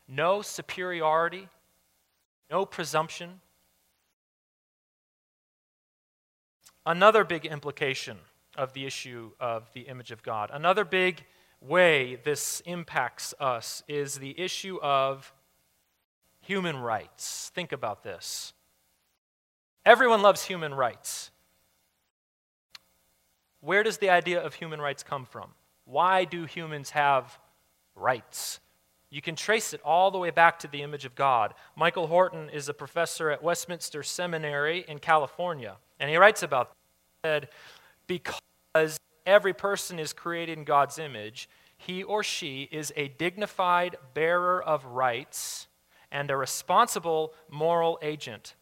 no 0.09 0.42
superiority, 0.42 1.49
no 2.50 2.64
presumption. 2.66 3.40
Another 6.85 7.25
big 7.25 7.47
implication 7.47 8.18
of 8.56 8.73
the 8.73 8.85
issue 8.85 9.30
of 9.40 9.71
the 9.73 9.82
image 9.82 10.11
of 10.11 10.23
God, 10.23 10.50
another 10.52 10.85
big 10.85 11.25
way 11.61 12.16
this 12.25 12.61
impacts 12.66 13.32
us 13.38 13.82
is 13.87 14.16
the 14.16 14.38
issue 14.38 14.78
of 14.82 15.32
human 16.40 16.76
rights. 16.76 17.50
Think 17.54 17.73
about 17.73 18.02
this. 18.02 18.52
Everyone 19.87 20.23
loves 20.23 20.44
human 20.44 20.75
rights. 20.75 21.30
Where 23.61 23.82
does 23.82 23.99
the 23.99 24.11
idea 24.11 24.40
of 24.42 24.54
human 24.54 24.80
rights 24.80 25.02
come 25.02 25.25
from? 25.25 25.50
Why 25.85 26.25
do 26.25 26.44
humans 26.44 26.90
have 26.90 27.38
rights? 27.94 28.59
You 29.12 29.21
can 29.21 29.37
trace 29.37 29.75
it 29.75 29.83
all 29.85 30.11
the 30.11 30.16
way 30.16 30.31
back 30.31 30.59
to 30.61 30.69
the 30.69 30.81
image 30.81 31.04
of 31.04 31.14
God. 31.14 31.52
Michael 31.76 32.07
Horton 32.07 32.49
is 32.49 32.71
a 32.71 32.75
professor 32.75 33.28
at 33.28 33.42
Westminster 33.42 34.02
Seminary 34.02 34.87
in 34.88 35.00
California, 35.00 35.76
and 36.00 36.09
he 36.09 36.16
writes 36.16 36.42
about 36.42 36.71
that 37.23 37.52
because 38.07 38.99
every 39.26 39.52
person 39.52 39.99
is 39.99 40.14
created 40.14 40.57
in 40.57 40.64
God's 40.64 40.99
image, 40.99 41.50
he 41.76 42.02
or 42.02 42.23
she 42.23 42.71
is 42.73 42.90
a 42.97 43.09
dignified 43.09 43.97
bearer 44.14 44.62
of 44.62 44.87
rights 44.87 45.69
and 46.11 46.31
a 46.31 46.37
responsible 46.37 47.35
moral 47.50 47.99
agent. 48.00 48.54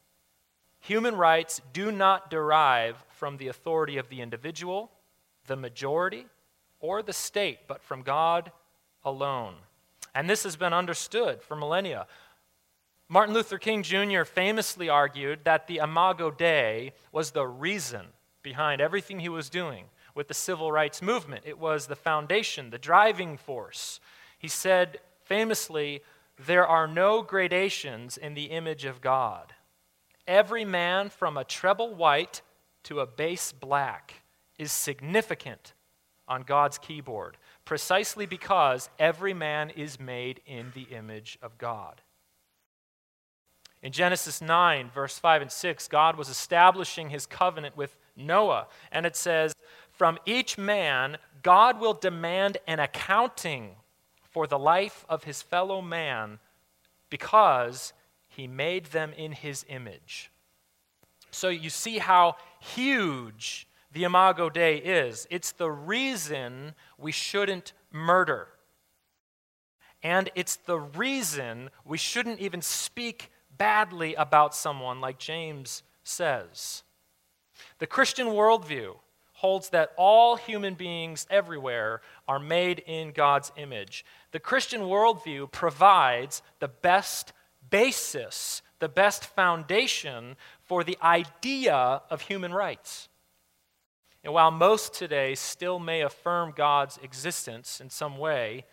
Human 0.80 1.14
rights 1.14 1.60
do 1.72 1.92
not 1.92 2.28
derive 2.28 3.04
from 3.08 3.36
the 3.36 3.46
authority 3.46 3.98
of 3.98 4.08
the 4.08 4.20
individual, 4.20 4.90
the 5.46 5.54
majority, 5.54 6.26
or 6.80 7.04
the 7.04 7.12
state, 7.12 7.60
but 7.68 7.84
from 7.84 8.02
God 8.02 8.50
alone. 9.04 9.54
And 10.14 10.28
this 10.28 10.42
has 10.42 10.56
been 10.56 10.72
understood 10.72 11.42
for 11.42 11.56
millennia. 11.56 12.06
Martin 13.08 13.34
Luther 13.34 13.58
King 13.58 13.82
Jr. 13.82 14.24
famously 14.24 14.88
argued 14.88 15.40
that 15.44 15.66
the 15.66 15.78
Imago 15.78 16.30
Dei 16.30 16.92
was 17.12 17.32
the 17.32 17.46
reason 17.46 18.06
behind 18.42 18.80
everything 18.80 19.20
he 19.20 19.28
was 19.28 19.50
doing 19.50 19.86
with 20.14 20.28
the 20.28 20.34
civil 20.34 20.70
rights 20.72 21.02
movement. 21.02 21.44
It 21.46 21.58
was 21.58 21.86
the 21.86 21.96
foundation, 21.96 22.70
the 22.70 22.78
driving 22.78 23.36
force. 23.36 24.00
He 24.38 24.48
said 24.48 25.00
famously, 25.24 26.02
There 26.38 26.66
are 26.66 26.86
no 26.86 27.22
gradations 27.22 28.16
in 28.16 28.34
the 28.34 28.44
image 28.44 28.84
of 28.84 29.00
God. 29.00 29.54
Every 30.26 30.64
man 30.64 31.08
from 31.08 31.36
a 31.36 31.44
treble 31.44 31.94
white 31.94 32.42
to 32.84 33.00
a 33.00 33.06
bass 33.06 33.52
black 33.52 34.22
is 34.58 34.72
significant 34.72 35.74
on 36.28 36.42
God's 36.42 36.78
keyboard, 36.78 37.36
precisely 37.64 38.26
because 38.26 38.88
every 38.98 39.34
man 39.34 39.70
is 39.70 40.00
made 40.00 40.40
in 40.46 40.72
the 40.74 40.94
image 40.94 41.38
of 41.42 41.58
God. 41.58 42.00
In 43.82 43.92
Genesis 43.92 44.42
9, 44.42 44.90
verse 44.94 45.18
5 45.18 45.42
and 45.42 45.52
6, 45.52 45.88
God 45.88 46.16
was 46.16 46.28
establishing 46.28 47.10
his 47.10 47.26
covenant 47.26 47.76
with 47.76 47.96
Noah, 48.16 48.66
and 48.92 49.06
it 49.06 49.16
says, 49.16 49.54
From 49.90 50.18
each 50.26 50.58
man, 50.58 51.16
God 51.42 51.80
will 51.80 51.94
demand 51.94 52.58
an 52.66 52.78
accounting 52.78 53.76
for 54.22 54.46
the 54.46 54.58
life 54.58 55.04
of 55.08 55.24
his 55.24 55.40
fellow 55.40 55.80
man 55.80 56.38
because 57.08 57.92
he 58.28 58.46
made 58.46 58.86
them 58.86 59.12
in 59.16 59.32
his 59.32 59.64
image. 59.68 60.30
So 61.30 61.48
you 61.48 61.70
see 61.70 61.98
how 61.98 62.36
huge 62.60 63.66
the 63.92 64.04
Imago 64.04 64.48
Dei 64.48 64.76
is. 64.76 65.26
It's 65.30 65.52
the 65.52 65.70
reason 65.70 66.74
we 66.98 67.12
shouldn't 67.12 67.72
murder. 67.92 68.48
And 70.02 70.30
it's 70.34 70.56
the 70.56 70.78
reason 70.78 71.70
we 71.84 71.98
shouldn't 71.98 72.40
even 72.40 72.62
speak 72.62 73.30
badly 73.56 74.14
about 74.14 74.54
someone, 74.54 75.00
like 75.00 75.18
James 75.18 75.82
says. 76.04 76.82
The 77.78 77.86
Christian 77.86 78.28
worldview 78.28 78.94
holds 79.34 79.70
that 79.70 79.92
all 79.96 80.36
human 80.36 80.74
beings 80.74 81.26
everywhere 81.30 82.00
are 82.26 82.38
made 82.38 82.78
in 82.86 83.12
God's 83.12 83.52
image. 83.56 84.04
The 84.32 84.40
Christian 84.40 84.82
worldview 84.82 85.50
provides 85.50 86.42
the 86.58 86.68
best 86.68 87.32
basis, 87.68 88.62
the 88.78 88.88
best 88.88 89.24
foundation 89.24 90.36
for 90.62 90.84
the 90.84 90.98
idea 91.02 92.02
of 92.10 92.22
human 92.22 92.52
rights. 92.52 93.09
And 94.22 94.34
while 94.34 94.50
most 94.50 94.92
today 94.92 95.34
still 95.34 95.78
may 95.78 96.02
affirm 96.02 96.52
God's 96.54 96.98
existence 97.02 97.80
in 97.80 97.88
some 97.88 98.18
way, 98.18 98.66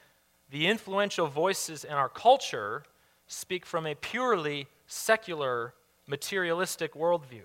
the 0.49 0.67
influential 0.67 1.27
voices 1.27 1.83
in 1.83 1.93
our 1.93 2.09
culture 2.09 2.83
speak 3.27 3.65
from 3.65 3.85
a 3.85 3.95
purely 3.95 4.67
secular, 4.87 5.73
materialistic 6.05 6.93
worldview. 6.93 7.43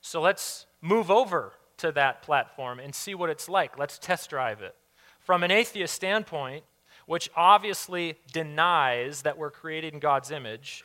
So 0.00 0.20
let's 0.20 0.66
move 0.80 1.10
over 1.10 1.52
to 1.78 1.92
that 1.92 2.22
platform 2.22 2.80
and 2.80 2.94
see 2.94 3.14
what 3.14 3.30
it's 3.30 3.48
like. 3.48 3.78
Let's 3.78 3.98
test 3.98 4.30
drive 4.30 4.62
it. 4.62 4.74
From 5.20 5.42
an 5.42 5.50
atheist 5.50 5.94
standpoint, 5.94 6.64
which 7.06 7.30
obviously 7.36 8.16
denies 8.32 9.22
that 9.22 9.38
we're 9.38 9.50
created 9.50 9.92
in 9.94 10.00
God's 10.00 10.30
image, 10.30 10.84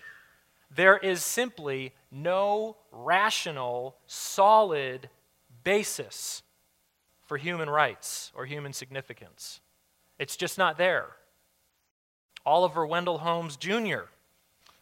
there 0.75 0.97
is 0.97 1.23
simply 1.23 1.93
no 2.11 2.77
rational, 2.91 3.95
solid 4.07 5.09
basis 5.67 6.43
for 7.25 7.35
human 7.35 7.69
rights 7.69 8.31
or 8.33 8.45
human 8.45 8.71
significance. 8.71 9.59
It's 10.17 10.37
just 10.37 10.57
not 10.57 10.77
there. 10.77 11.07
Oliver 12.45 12.87
Wendell 12.87 13.17
Holmes 13.17 13.57
Jr. 13.57 14.03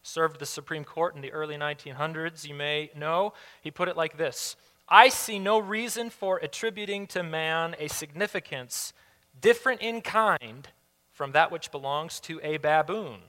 served 0.04 0.38
the 0.38 0.46
Supreme 0.46 0.84
Court 0.84 1.16
in 1.16 1.22
the 1.22 1.32
early 1.32 1.56
1900s. 1.56 2.46
You 2.46 2.54
may 2.54 2.92
know. 2.94 3.32
He 3.62 3.72
put 3.72 3.88
it 3.88 3.96
like 3.96 4.16
this 4.16 4.54
I 4.88 5.08
see 5.08 5.40
no 5.40 5.58
reason 5.58 6.08
for 6.08 6.36
attributing 6.36 7.08
to 7.08 7.24
man 7.24 7.74
a 7.80 7.88
significance 7.88 8.92
different 9.40 9.80
in 9.80 10.02
kind 10.02 10.68
from 11.10 11.32
that 11.32 11.50
which 11.50 11.72
belongs 11.72 12.20
to 12.20 12.38
a 12.44 12.58
baboon 12.58 13.22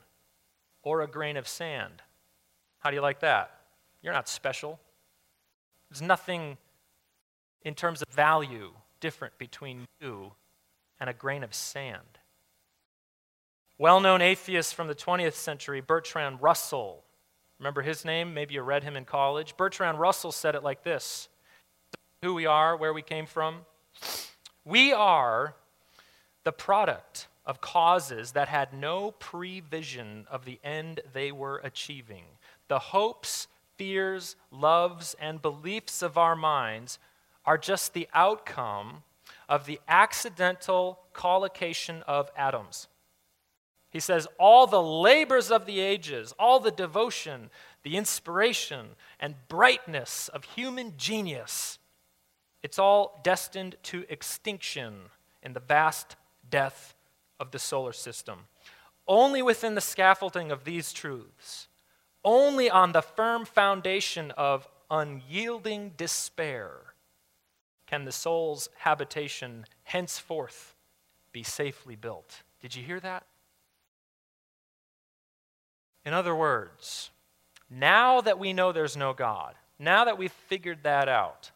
or 0.83 1.01
a 1.01 1.07
grain 1.07 1.37
of 1.37 1.47
sand. 1.47 2.03
How 2.77 2.91
do 2.91 2.95
you 2.95 3.01
like 3.01 3.21
that? 3.21 3.49
You're 4.03 4.13
not 4.13 4.29
special. 4.29 4.79
There's 5.89 6.03
nothing 6.03 6.57
in 7.63 7.73
terms 7.75 8.01
of 8.01 8.07
value 8.09 8.71
different 8.99 9.37
between 9.37 9.85
you 10.01 10.33
and 10.99 11.09
a 11.09 11.13
grain 11.13 11.43
of 11.43 11.53
sand. 11.53 12.19
Well 13.77 13.99
known 13.99 14.21
atheist 14.21 14.73
from 14.73 14.87
the 14.87 14.95
20th 14.95 15.33
century, 15.33 15.81
Bertrand 15.81 16.41
Russell. 16.41 17.03
Remember 17.59 17.81
his 17.81 18.03
name? 18.05 18.33
Maybe 18.33 18.55
you 18.55 18.61
read 18.61 18.83
him 18.83 18.95
in 18.95 19.05
college. 19.05 19.55
Bertrand 19.55 19.99
Russell 19.99 20.31
said 20.31 20.55
it 20.55 20.63
like 20.63 20.83
this 20.83 21.29
Who 22.23 22.33
we 22.33 22.45
are, 22.45 22.75
where 22.75 22.93
we 22.93 23.01
came 23.01 23.25
from. 23.25 23.65
We 24.65 24.93
are 24.93 25.55
the 26.43 26.51
product 26.51 27.27
of 27.45 27.61
causes 27.61 28.33
that 28.33 28.49
had 28.49 28.73
no 28.73 29.11
prevision 29.11 30.25
of 30.29 30.43
the 30.43 30.59
end 30.63 31.01
they 31.13 31.31
were 31.31 31.61
achieving. 31.63 32.25
The 32.67 32.79
hopes, 32.79 33.47
fears, 33.77 34.35
loves, 34.51 35.15
and 35.19 35.41
beliefs 35.41 36.01
of 36.01 36.17
our 36.17 36.35
minds 36.35 36.99
are 37.47 37.57
just 37.57 37.93
the 37.93 38.09
outcome 38.13 39.03
of 39.49 39.65
the 39.65 39.79
accidental 39.87 40.99
collocation 41.13 42.03
of 42.05 42.29
atoms. 42.37 42.89
He 43.89 44.01
says, 44.01 44.27
All 44.37 44.67
the 44.67 44.83
labors 44.83 45.49
of 45.49 45.65
the 45.65 45.79
ages, 45.79 46.33
all 46.37 46.59
the 46.59 46.71
devotion, 46.71 47.49
the 47.83 47.95
inspiration, 47.95 48.89
and 49.19 49.35
brightness 49.47 50.27
of 50.27 50.43
human 50.43 50.93
genius, 50.97 51.79
it's 52.61 52.77
all 52.77 53.21
destined 53.23 53.77
to 53.83 54.05
extinction 54.09 54.95
in 55.41 55.53
the 55.53 55.61
vast 55.61 56.17
death 56.49 56.95
of 57.39 57.51
the 57.51 57.59
solar 57.59 57.93
system. 57.93 58.39
Only 59.07 59.41
within 59.41 59.75
the 59.75 59.81
scaffolding 59.81 60.51
of 60.51 60.65
these 60.65 60.91
truths, 60.91 61.69
only 62.25 62.69
on 62.69 62.91
the 62.91 63.01
firm 63.01 63.45
foundation 63.45 64.31
of 64.31 64.67
unyielding 64.91 65.91
despair, 65.95 66.93
can 67.87 68.05
the 68.05 68.11
soul's 68.11 68.69
habitation 68.77 69.65
henceforth 69.83 70.75
be 71.31 71.41
safely 71.41 71.95
built. 71.95 72.43
Did 72.61 72.75
you 72.75 72.83
hear 72.83 72.99
that? 72.99 73.25
In 76.05 76.13
other 76.13 76.35
words, 76.35 77.09
now 77.69 78.21
that 78.21 78.39
we 78.39 78.53
know 78.53 78.71
there's 78.71 78.95
no 78.95 79.13
God, 79.13 79.55
now 79.77 80.05
that 80.05 80.17
we've 80.17 80.31
figured 80.31 80.83
that 80.83 81.09
out, 81.09 81.51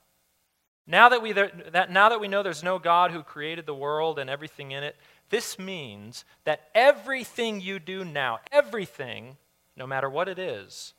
now 0.85 1.07
that 1.09 1.21
we, 1.21 1.31
that, 1.31 1.89
now 1.89 2.09
that 2.09 2.19
we 2.19 2.27
know 2.27 2.43
there's 2.43 2.63
no 2.63 2.77
God 2.77 3.11
who 3.11 3.23
created 3.23 3.65
the 3.65 3.73
world 3.73 4.19
and 4.19 4.29
everything 4.29 4.71
in 4.71 4.83
it, 4.83 4.97
this 5.29 5.57
means 5.57 6.25
that 6.43 6.69
everything 6.75 7.61
you 7.61 7.79
do 7.79 8.03
now, 8.03 8.39
everything, 8.51 9.37
no 9.77 9.87
matter 9.87 10.09
what 10.09 10.27
it 10.27 10.37
is, 10.37 10.93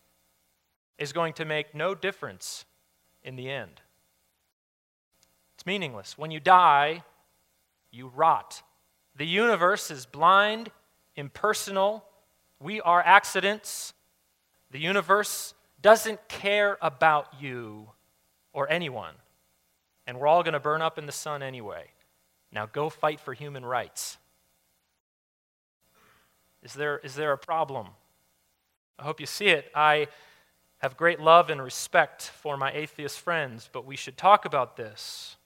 is 0.97 1.13
going 1.13 1.35
to 1.35 1.45
make 1.45 1.75
no 1.75 1.95
difference 1.95 2.65
in 3.23 3.37
the 3.37 3.51
end. 3.51 3.82
It's 5.63 5.67
meaningless. 5.69 6.19
When 6.19 6.33
you 6.33 6.41
die, 6.41 7.05
you 7.93 8.09
rot. 8.17 8.65
The 9.15 9.25
universe 9.25 9.93
is 9.93 10.07
blind, 10.07 10.73
impersonal. 11.15 12.05
We 12.59 12.81
are 12.81 13.01
accidents. 13.01 13.95
The 14.73 14.81
universe 14.81 15.55
doesn't 15.81 16.27
care 16.27 16.79
about 16.83 17.29
you 17.41 17.91
or 18.53 18.69
anyone. 18.73 19.15
And 20.05 20.19
we're 20.19 20.27
all 20.27 20.43
going 20.43 20.55
to 20.55 20.59
burn 20.59 20.83
up 20.83 20.99
in 20.99 21.07
the 21.07 21.13
sun 21.13 21.45
anyway. 21.45 21.85
Now 22.51 22.67
go 22.67 22.89
fight 22.91 23.21
for 23.21 23.33
human 23.33 23.65
rights. 23.65 24.19
Is 26.65 26.75
there, 26.75 26.99
is 27.05 27.15
there 27.15 27.31
a 27.31 27.39
problem? 27.39 27.87
I 28.99 29.05
hope 29.05 29.21
you 29.21 29.27
see 29.27 29.47
it. 29.47 29.71
I 29.77 30.09
have 30.79 30.97
great 30.97 31.21
love 31.21 31.51
and 31.51 31.63
respect 31.63 32.23
for 32.23 32.57
my 32.57 32.73
atheist 32.73 33.21
friends, 33.21 33.71
but 33.73 33.87
we 33.87 33.95
should 33.95 34.17
talk 34.17 34.45
about 34.45 34.77
this. 34.77 35.37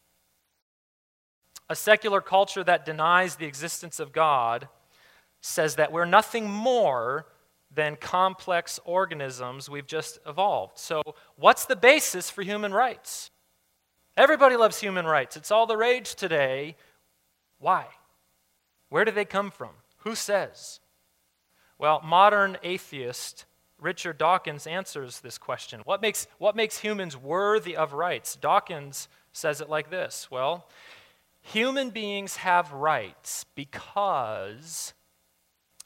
A 1.69 1.77
secular 1.77 2.21
culture 2.21 2.63
that 2.65 2.85
denies 2.85 3.37
the 3.37 3.47
existence 3.47 3.99
of 3.99 4.13
God 4.13 4.69
says 5.41 5.77
that 5.77 5.93
we're 5.93 6.05
nothing 6.05 6.49
more 6.49 7.27
than 7.73 7.97
complex 7.97 8.79
organisms 8.85 9.69
we've 9.69 9.87
just 9.87 10.19
evolved. 10.27 10.79
So, 10.79 11.03
what's 11.37 11.67
the 11.67 11.77
basis 11.77 12.31
for 12.31 12.43
human 12.43 12.73
rights? 12.73 13.31
Everybody 14.17 14.57
loves 14.57 14.81
human 14.81 15.05
rights. 15.05 15.37
It's 15.37 15.51
all 15.51 15.67
the 15.67 15.77
rage 15.77 16.15
today. 16.15 16.77
Why? 17.59 17.87
Where 18.89 19.05
do 19.05 19.11
they 19.11 19.25
come 19.25 19.51
from? 19.51 19.71
Who 19.99 20.15
says? 20.15 20.81
Well, 21.79 22.01
modern 22.03 22.57
atheist 22.63 23.45
Richard 23.79 24.17
Dawkins 24.17 24.67
answers 24.67 25.21
this 25.21 25.37
question. 25.37 25.81
What 25.85 26.01
makes, 26.01 26.27
what 26.39 26.57
makes 26.57 26.79
humans 26.79 27.17
worthy 27.17 27.77
of 27.77 27.93
rights? 27.93 28.37
Dawkins 28.37 29.09
says 29.33 29.61
it 29.61 29.69
like 29.69 29.91
this 29.91 30.31
Well, 30.31 30.67
Human 31.53 31.91
beings 31.91 32.39
have 32.39 32.73
rights 32.73 33.45
because 33.55 34.95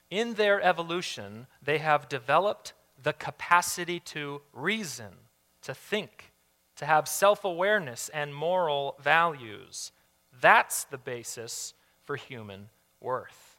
in 0.09 0.35
their 0.35 0.59
evolution 0.63 1.49
they 1.63 1.77
have 1.77 2.09
developed 2.09 2.73
the 3.01 3.13
capacity 3.13 4.01
to 4.01 4.41
reason, 4.55 5.13
to 5.61 5.75
think, 5.75 6.33
to 6.77 6.87
have 6.87 7.07
self 7.07 7.45
awareness 7.45 8.09
and 8.09 8.35
moral 8.35 8.97
values. 9.03 9.93
That's 10.41 10.85
the 10.85 10.97
basis 10.97 11.75
for 12.05 12.17
human 12.17 12.71
worth. 12.99 13.59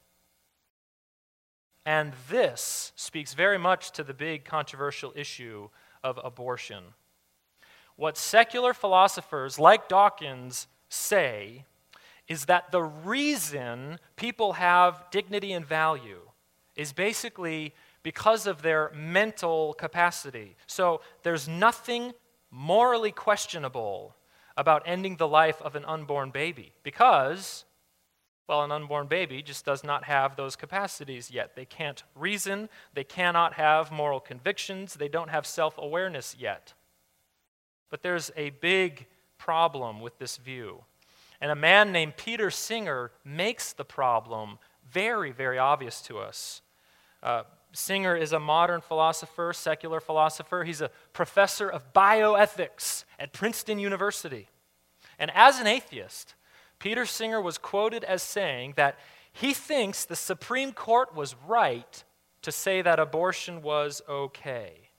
And 1.86 2.14
this 2.32 2.94
speaks 2.96 3.36
very 3.36 3.60
much 3.60 3.92
to 3.92 4.04
the 4.04 4.16
big 4.16 4.44
controversial 4.44 5.14
issue 5.16 5.70
of 6.04 6.20
abortion. 6.24 6.84
What 7.96 8.18
secular 8.18 8.74
philosophers 8.74 9.60
like 9.60 9.88
Dawkins 9.88 10.68
say 10.90 11.66
is 12.32 12.46
that 12.46 12.72
the 12.72 12.82
reason 12.82 14.00
people 14.16 14.54
have 14.54 15.04
dignity 15.12 15.52
and 15.52 15.66
value 15.66 16.22
is 16.78 16.94
basically 16.94 17.74
because 18.04 18.48
of 18.48 18.62
their 18.62 18.90
mental 18.96 19.74
capacity. 19.74 20.56
So 20.66 21.02
there's 21.24 21.50
nothing 21.50 22.14
morally 22.50 23.12
questionable 23.12 24.16
about 24.56 24.82
ending 24.86 25.18
the 25.18 25.28
life 25.28 25.62
of 25.62 25.76
an 25.76 25.84
unborn 25.84 26.32
baby 26.32 26.72
because, 26.84 27.66
well, 28.48 28.64
an 28.64 28.72
unborn 28.72 29.08
baby 29.08 29.42
just 29.42 29.66
does 29.66 29.84
not 29.84 30.06
have 30.06 30.38
those 30.38 30.56
capacities 30.56 31.32
yet. 31.32 31.58
They 31.58 31.66
can't 31.66 32.02
reason, 32.16 32.70
they 32.94 33.04
cannot 33.04 33.56
have 33.56 33.92
moral 33.92 34.22
convictions, 34.22 34.94
they 34.94 35.10
don't 35.10 35.32
have 35.32 35.46
self 35.46 35.78
awareness 35.78 36.38
yet. 36.40 36.76
But 37.90 38.04
there's 38.04 38.32
a 38.38 38.52
big 38.52 39.08
problem 39.38 40.00
with 40.00 40.18
this 40.18 40.38
view. 40.38 40.86
And 41.42 41.52
a 41.52 41.56
man 41.56 41.92
named 41.92 42.18
Peter 42.18 42.52
Singer 42.52 43.12
makes 43.26 43.74
the 43.74 43.84
problem 43.84 44.60
very, 44.92 45.32
very 45.32 45.58
obvious 45.58 46.02
to 46.04 46.20
us. 46.20 46.62
Uh, 47.24 47.44
Singer 47.74 48.16
is 48.16 48.32
a 48.32 48.40
modern 48.40 48.82
philosopher, 48.82 49.52
secular 49.54 50.00
philosopher. 50.00 50.64
He's 50.64 50.82
a 50.82 50.92
professor 51.14 51.70
of 51.70 51.94
bioethics 51.94 53.06
at 53.18 53.34
Princeton 53.34 53.80
University. 53.80 54.50
And 55.18 55.32
as 55.34 55.60
an 55.60 55.68
atheist, 55.68 56.36
Peter 56.80 57.06
Singer 57.06 57.42
was 57.42 57.58
quoted 57.58 58.04
as 58.04 58.22
saying 58.22 58.74
that 58.76 59.00
he 59.32 59.54
thinks 59.54 60.04
the 60.04 60.16
Supreme 60.16 60.74
Court 60.74 61.16
was 61.16 61.36
right 61.48 62.04
to 62.42 62.52
say 62.52 62.82
that 62.82 63.00
abortion 63.00 63.62
was 63.62 64.02
okay 64.10 64.90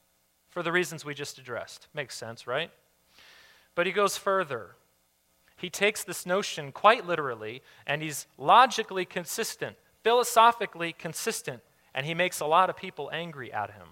for 0.48 0.62
the 0.62 0.72
reasons 0.72 1.05
we 1.05 1.14
just 1.14 1.38
addressed. 1.38 1.88
Makes 1.92 2.16
sense, 2.16 2.46
right? 2.46 2.70
But 3.74 3.87
he 3.87 3.92
goes 3.92 4.16
further 4.16 4.76
he 5.62 5.70
takes 5.70 6.03
this 6.03 6.27
notion 6.27 6.72
quite 6.72 7.07
literally 7.07 7.62
and 7.87 8.03
he's 8.03 8.27
logically 8.37 9.05
consistent, 9.05 9.77
philosophically 10.03 10.92
consistent, 10.92 11.62
and 11.94 12.05
he 12.05 12.14
makes 12.14 12.40
a 12.40 12.46
lot 12.46 12.68
of 12.68 12.77
people 12.77 13.09
angry 13.12 13.53
at 13.53 13.70
him, 13.70 13.87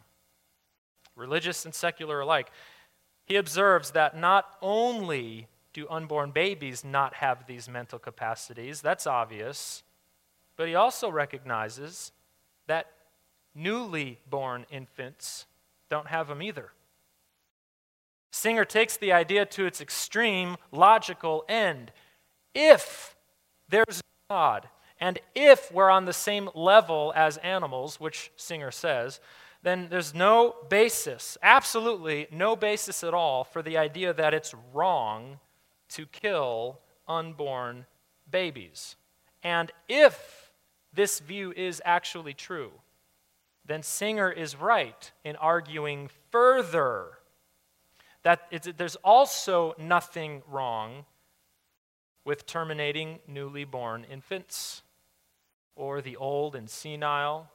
religious 1.15 1.65
and 1.65 1.73
secular 1.73 2.21
alike. 2.21 2.51
He 3.25 3.37
observes 3.37 3.93
that 3.93 4.19
not 4.19 4.57
only 4.61 5.47
do 5.73 5.87
unborn 5.89 6.33
babies 6.33 6.85
not 6.85 7.15
have 7.15 7.47
these 7.47 7.69
mental 7.69 8.01
capacities, 8.01 8.81
that's 8.81 9.07
obvious, 9.07 9.85
but 10.57 10.67
he 10.67 10.75
also 10.75 11.09
recognizes 11.09 12.11
that 12.67 12.91
newly 13.55 14.19
born 14.29 14.67
infants 14.71 15.47
don't 15.89 16.09
have 16.09 16.27
them 16.27 16.43
either. 16.43 16.73
Singer 18.31 18.65
takes 18.65 18.97
the 18.97 19.13
idea 19.13 19.45
to 19.47 19.67
its 19.67 19.81
extreme 19.81 20.57
logical 20.71 21.45
end. 21.49 21.93
If 22.55 23.17
there's 23.69 24.03
God, 24.29 24.69
and 25.01 25.19
if 25.35 25.73
we're 25.73 25.91
on 25.91 26.05
the 26.05 26.13
same 26.13 26.51
level 26.55 27.13
as 27.17 27.39
animals, 27.39 27.99
which 27.99 28.31
Singer 28.37 28.71
says, 28.71 29.21
then 29.63 29.89
there's 29.91 30.15
no 30.15 30.55
basis, 30.69 31.37
absolutely 31.43 32.27
no 32.31 32.57
basis 32.57 33.05
at 33.05 33.15
all, 33.15 33.45
for 33.45 33.63
the 33.63 33.77
idea 33.77 34.13
that 34.13 34.33
it's 34.33 34.55
wrong 34.73 35.39
to 35.91 36.07
kill 36.07 36.79
unborn 37.09 37.85
babies. 38.31 38.97
And 39.43 39.73
if 39.89 40.53
this 40.93 41.19
view 41.21 41.53
is 41.57 41.83
actually 41.85 42.35
true, 42.35 42.71
then 43.67 43.83
Singer 43.83 44.31
is 44.31 44.57
right 44.57 45.11
in 45.25 45.37
arguing 45.37 46.11
further 46.31 47.20
that 48.23 48.41
there's 48.77 48.97
also 48.97 49.75
nothing 49.79 50.43
wrong 50.49 51.05
with 52.25 52.47
terminating 52.47 53.19
newly 53.27 53.65
born 53.65 54.05
infants 54.11 54.83
or 55.75 56.03
the 56.03 56.17
old 56.17 56.55
and 56.55 56.69
senile 56.69 57.49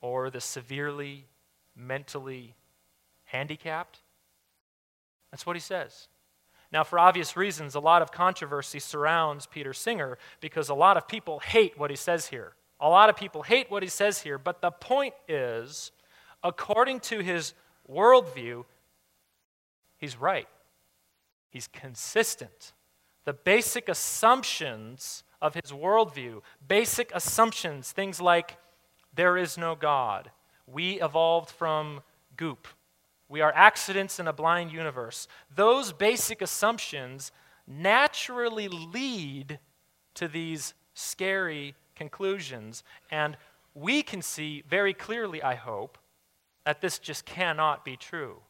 or 0.00 0.28
the 0.30 0.40
severely 0.40 1.26
mentally 1.76 2.54
handicapped. 3.24 4.00
That's 5.30 5.46
what 5.46 5.56
he 5.56 5.60
says. 5.60 6.08
Now, 6.72 6.82
for 6.82 6.98
obvious 6.98 7.36
reasons, 7.36 7.76
a 7.76 7.80
lot 7.80 8.02
of 8.02 8.10
controversy 8.10 8.80
surrounds 8.80 9.46
Peter 9.46 9.72
Singer 9.72 10.18
because 10.40 10.68
a 10.68 10.74
lot 10.74 10.96
of 10.96 11.06
people 11.06 11.38
hate 11.38 11.78
what 11.78 11.90
he 11.90 11.96
says 11.96 12.26
here. 12.26 12.54
A 12.80 12.88
lot 12.88 13.08
of 13.08 13.16
people 13.16 13.44
hate 13.44 13.70
what 13.70 13.84
he 13.84 13.88
says 13.88 14.22
here, 14.22 14.38
but 14.38 14.60
the 14.60 14.72
point 14.72 15.14
is, 15.28 15.92
according 16.42 16.98
to 17.00 17.20
his 17.20 17.54
worldview, 17.88 18.64
he's 20.04 20.20
right. 20.20 20.48
He's 21.48 21.66
consistent. 21.66 22.74
The 23.24 23.32
basic 23.32 23.88
assumptions 23.88 25.24
of 25.40 25.54
his 25.54 25.72
worldview, 25.72 26.42
basic 26.66 27.10
assumptions, 27.14 27.90
things 27.90 28.20
like 28.20 28.58
there 29.14 29.38
is 29.38 29.56
no 29.56 29.74
God, 29.74 30.30
we 30.66 31.00
evolved 31.00 31.50
from 31.50 32.02
goop, 32.36 32.68
we 33.30 33.40
are 33.40 33.52
accidents 33.54 34.20
in 34.20 34.28
a 34.28 34.32
blind 34.32 34.72
universe, 34.72 35.26
those 35.54 35.92
basic 35.92 36.42
assumptions 36.42 37.32
naturally 37.66 38.68
lead 38.68 39.58
to 40.14 40.28
these 40.28 40.74
scary 40.92 41.74
conclusions. 41.96 42.84
And 43.10 43.38
we 43.74 44.02
can 44.02 44.20
see 44.20 44.62
very 44.68 44.92
clearly, 44.92 45.42
I 45.42 45.54
hope, 45.54 45.96
that 46.66 46.82
this 46.82 46.98
just 46.98 47.24
cannot 47.24 47.84
be 47.84 47.96
true. 47.96 48.43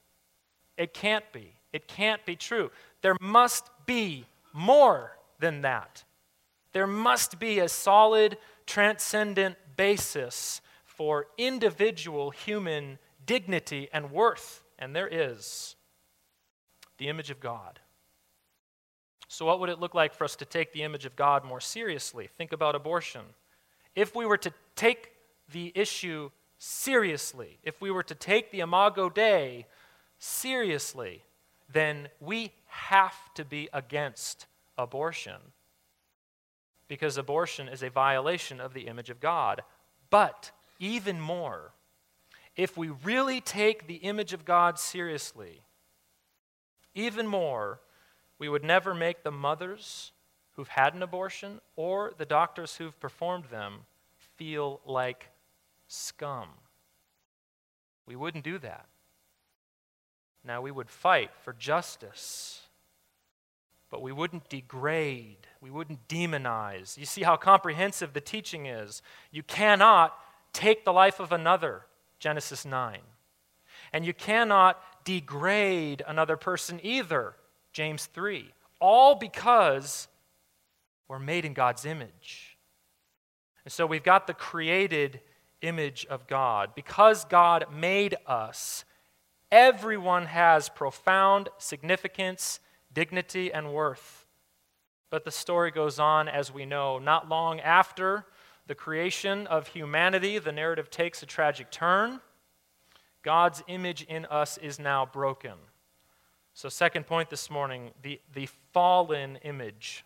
It 0.76 0.94
can't 0.94 1.24
be. 1.32 1.52
It 1.72 1.88
can't 1.88 2.24
be 2.24 2.36
true. 2.36 2.70
There 3.02 3.16
must 3.20 3.68
be 3.86 4.26
more 4.52 5.16
than 5.40 5.62
that. 5.62 6.04
There 6.72 6.86
must 6.86 7.38
be 7.38 7.58
a 7.58 7.68
solid, 7.68 8.36
transcendent 8.66 9.56
basis 9.76 10.60
for 10.84 11.26
individual 11.36 12.30
human 12.30 12.98
dignity 13.26 13.88
and 13.92 14.10
worth, 14.10 14.62
and 14.78 14.94
there 14.94 15.08
is 15.08 15.76
the 16.98 17.08
image 17.08 17.30
of 17.30 17.40
God. 17.40 17.80
So, 19.28 19.46
what 19.46 19.58
would 19.58 19.70
it 19.70 19.80
look 19.80 19.94
like 19.94 20.14
for 20.14 20.24
us 20.24 20.36
to 20.36 20.44
take 20.44 20.72
the 20.72 20.82
image 20.82 21.04
of 21.06 21.16
God 21.16 21.44
more 21.44 21.60
seriously? 21.60 22.28
Think 22.38 22.52
about 22.52 22.74
abortion. 22.74 23.22
If 23.96 24.14
we 24.14 24.26
were 24.26 24.36
to 24.38 24.52
take 24.76 25.10
the 25.50 25.72
issue 25.74 26.30
seriously, 26.58 27.58
if 27.64 27.80
we 27.80 27.90
were 27.90 28.02
to 28.04 28.14
take 28.14 28.50
the 28.50 28.60
Imago 28.60 29.08
Dei 29.08 29.66
seriously, 30.24 31.22
then 31.70 32.08
we 32.18 32.52
have 32.66 33.14
to 33.34 33.44
be 33.44 33.68
against 33.72 34.46
abortion. 34.78 35.40
Because 36.88 37.16
abortion 37.16 37.68
is 37.68 37.82
a 37.82 37.90
violation 37.90 38.60
of 38.60 38.72
the 38.72 38.86
image 38.86 39.10
of 39.10 39.20
God. 39.20 39.62
But 40.10 40.50
even 40.78 41.20
more, 41.20 41.72
if 42.56 42.76
we 42.76 42.88
really 42.88 43.40
take 43.40 43.86
the 43.86 43.96
image 43.96 44.32
of 44.32 44.44
God 44.44 44.78
seriously, 44.78 45.60
even 46.94 47.26
more, 47.26 47.80
we 48.38 48.48
would 48.48 48.64
never 48.64 48.94
make 48.94 49.22
the 49.22 49.30
mothers 49.30 50.12
who've 50.56 50.68
had 50.68 50.94
an 50.94 51.02
abortion 51.02 51.60
or 51.76 52.12
the 52.16 52.24
doctors 52.24 52.76
who've 52.76 52.98
performed 53.00 53.46
them 53.46 53.80
feel 54.36 54.80
like 54.86 55.30
scum. 55.88 56.48
We 58.06 58.16
wouldn't 58.16 58.44
do 58.44 58.58
that. 58.58 58.86
Now, 60.44 60.60
we 60.60 60.70
would 60.70 60.90
fight 60.90 61.30
for 61.42 61.54
justice, 61.54 62.60
but 63.90 64.02
we 64.02 64.12
wouldn't 64.12 64.48
degrade, 64.48 65.46
we 65.60 65.70
wouldn't 65.70 66.06
demonize. 66.08 66.98
You 66.98 67.06
see 67.06 67.22
how 67.22 67.36
comprehensive 67.36 68.12
the 68.12 68.20
teaching 68.20 68.66
is. 68.66 69.00
You 69.30 69.42
cannot 69.42 70.14
take 70.52 70.84
the 70.84 70.92
life 70.92 71.20
of 71.20 71.32
another, 71.32 71.86
Genesis 72.18 72.64
9. 72.64 72.98
And 73.92 74.04
you 74.04 74.12
cannot 74.12 74.80
degrade 75.04 76.02
another 76.06 76.36
person 76.36 76.80
either, 76.82 77.34
James 77.72 78.06
3. 78.06 78.52
All 78.80 79.14
because 79.14 80.08
we're 81.08 81.18
made 81.18 81.44
in 81.44 81.54
God's 81.54 81.84
image. 81.84 82.56
And 83.64 83.72
so 83.72 83.86
we've 83.86 84.02
got 84.02 84.26
the 84.26 84.34
created 84.34 85.20
image 85.62 86.06
of 86.10 86.26
God. 86.26 86.74
Because 86.74 87.24
God 87.24 87.66
made 87.72 88.16
us, 88.26 88.84
Everyone 89.54 90.26
has 90.26 90.68
profound 90.68 91.48
significance, 91.58 92.58
dignity, 92.92 93.52
and 93.52 93.72
worth. 93.72 94.26
But 95.10 95.24
the 95.24 95.30
story 95.30 95.70
goes 95.70 96.00
on, 96.00 96.26
as 96.26 96.52
we 96.52 96.66
know. 96.66 96.98
Not 96.98 97.28
long 97.28 97.60
after 97.60 98.26
the 98.66 98.74
creation 98.74 99.46
of 99.46 99.68
humanity, 99.68 100.40
the 100.40 100.50
narrative 100.50 100.90
takes 100.90 101.22
a 101.22 101.26
tragic 101.26 101.70
turn. 101.70 102.20
God's 103.22 103.62
image 103.68 104.02
in 104.02 104.24
us 104.24 104.58
is 104.58 104.80
now 104.80 105.06
broken. 105.06 105.54
So, 106.52 106.68
second 106.68 107.06
point 107.06 107.30
this 107.30 107.48
morning 107.48 107.92
the, 108.02 108.20
the 108.34 108.48
fallen 108.72 109.36
image. 109.44 110.04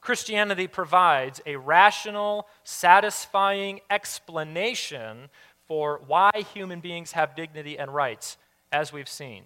Christianity 0.00 0.66
provides 0.66 1.40
a 1.46 1.54
rational, 1.54 2.48
satisfying 2.64 3.82
explanation 3.88 5.30
for 5.66 6.00
why 6.06 6.30
human 6.54 6.80
beings 6.80 7.12
have 7.12 7.34
dignity 7.34 7.78
and 7.78 7.94
rights, 7.94 8.36
as 8.72 8.92
we've 8.92 9.08
seen. 9.08 9.44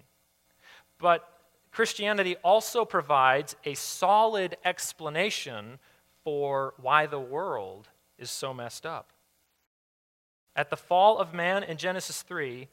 But 0.99 1.27
Christianity 1.71 2.35
also 2.43 2.85
provides 2.85 3.55
a 3.65 3.73
solid 3.73 4.57
explanation 4.63 5.79
for 6.23 6.73
why 6.77 7.05
the 7.05 7.19
world 7.19 7.87
is 8.17 8.29
so 8.29 8.53
messed 8.53 8.85
up. 8.85 9.11
At 10.55 10.69
the 10.69 10.77
fall 10.77 11.17
of 11.17 11.33
man 11.33 11.63
in 11.63 11.77
Genesis 11.77 12.21
3, 12.21 12.67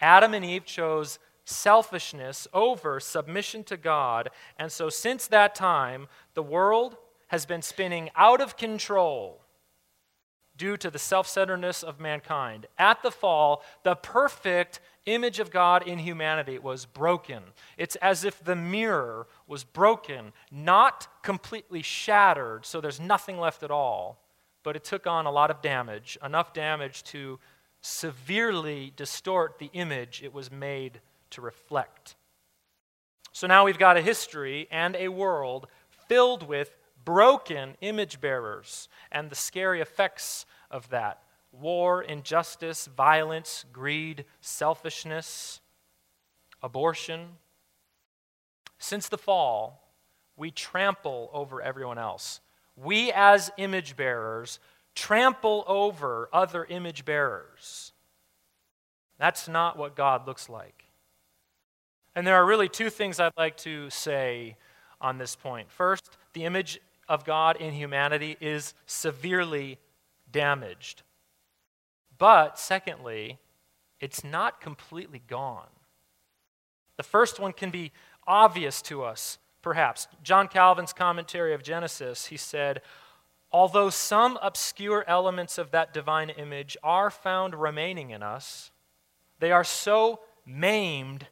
Adam 0.00 0.34
and 0.34 0.44
Eve 0.44 0.64
chose 0.64 1.18
selfishness 1.44 2.48
over 2.52 3.00
submission 3.00 3.64
to 3.64 3.76
God. 3.76 4.30
And 4.58 4.72
so, 4.72 4.88
since 4.88 5.26
that 5.28 5.54
time, 5.54 6.08
the 6.34 6.42
world 6.42 6.96
has 7.28 7.46
been 7.46 7.62
spinning 7.62 8.10
out 8.16 8.40
of 8.40 8.56
control 8.56 9.40
due 10.58 10.76
to 10.76 10.90
the 10.90 10.98
self 10.98 11.26
centeredness 11.26 11.82
of 11.82 12.00
mankind. 12.00 12.66
At 12.76 13.02
the 13.02 13.10
fall, 13.10 13.62
the 13.84 13.94
perfect 13.94 14.80
image 15.06 15.38
of 15.38 15.50
God 15.50 15.86
in 15.86 15.98
humanity 15.98 16.58
was 16.58 16.84
broken. 16.84 17.42
It's 17.78 17.96
as 17.96 18.24
if 18.24 18.44
the 18.44 18.56
mirror 18.56 19.26
was 19.46 19.64
broken, 19.64 20.32
not 20.50 21.08
completely 21.22 21.80
shattered, 21.80 22.66
so 22.66 22.80
there's 22.80 23.00
nothing 23.00 23.38
left 23.38 23.62
at 23.62 23.70
all, 23.70 24.20
but 24.62 24.76
it 24.76 24.84
took 24.84 25.06
on 25.06 25.24
a 25.24 25.30
lot 25.30 25.50
of 25.50 25.62
damage, 25.62 26.18
enough 26.22 26.52
damage 26.52 27.04
to 27.04 27.38
severely 27.80 28.92
distort 28.96 29.58
the 29.58 29.70
image 29.72 30.22
it 30.22 30.34
was 30.34 30.50
made 30.50 31.00
to 31.30 31.40
reflect. 31.40 32.16
So 33.32 33.46
now 33.46 33.64
we've 33.64 33.78
got 33.78 33.96
a 33.96 34.02
history 34.02 34.66
and 34.70 34.96
a 34.96 35.08
world 35.08 35.68
filled 36.08 36.42
with 36.42 36.76
broken 37.08 37.74
image 37.80 38.20
bearers 38.20 38.86
and 39.10 39.30
the 39.30 39.34
scary 39.34 39.80
effects 39.80 40.44
of 40.70 40.90
that 40.90 41.22
war, 41.50 42.02
injustice, 42.02 42.86
violence, 42.94 43.64
greed, 43.72 44.26
selfishness, 44.42 45.62
abortion. 46.62 47.28
Since 48.78 49.08
the 49.08 49.16
fall, 49.16 49.88
we 50.36 50.50
trample 50.50 51.30
over 51.32 51.62
everyone 51.62 51.96
else. 51.96 52.40
We, 52.76 53.10
as 53.12 53.50
image 53.56 53.96
bearers, 53.96 54.60
trample 54.94 55.64
over 55.66 56.28
other 56.30 56.66
image 56.66 57.06
bearers. 57.06 57.94
That's 59.18 59.48
not 59.48 59.78
what 59.78 59.96
God 59.96 60.26
looks 60.26 60.50
like. 60.50 60.84
And 62.14 62.26
there 62.26 62.36
are 62.36 62.44
really 62.44 62.68
two 62.68 62.90
things 62.90 63.18
I'd 63.18 63.32
like 63.38 63.56
to 63.58 63.88
say 63.88 64.58
on 65.00 65.16
this 65.16 65.34
point. 65.36 65.70
First, 65.70 66.10
the 66.34 66.44
image 66.44 66.78
of 67.08 67.24
God 67.24 67.56
in 67.56 67.72
humanity 67.72 68.36
is 68.40 68.74
severely 68.86 69.78
damaged. 70.30 71.02
But 72.18 72.58
secondly, 72.58 73.38
it's 74.00 74.24
not 74.24 74.60
completely 74.60 75.22
gone. 75.26 75.68
The 76.96 77.02
first 77.02 77.38
one 77.38 77.52
can 77.52 77.70
be 77.70 77.92
obvious 78.26 78.82
to 78.82 79.04
us, 79.04 79.38
perhaps. 79.62 80.08
John 80.22 80.48
Calvin's 80.48 80.92
commentary 80.92 81.54
of 81.54 81.62
Genesis, 81.62 82.26
he 82.26 82.36
said, 82.36 82.82
Although 83.50 83.90
some 83.90 84.38
obscure 84.42 85.04
elements 85.06 85.56
of 85.56 85.70
that 85.70 85.94
divine 85.94 86.28
image 86.30 86.76
are 86.82 87.10
found 87.10 87.54
remaining 87.54 88.10
in 88.10 88.22
us, 88.22 88.70
they 89.38 89.52
are 89.52 89.64
so 89.64 90.20
maimed 90.44 91.28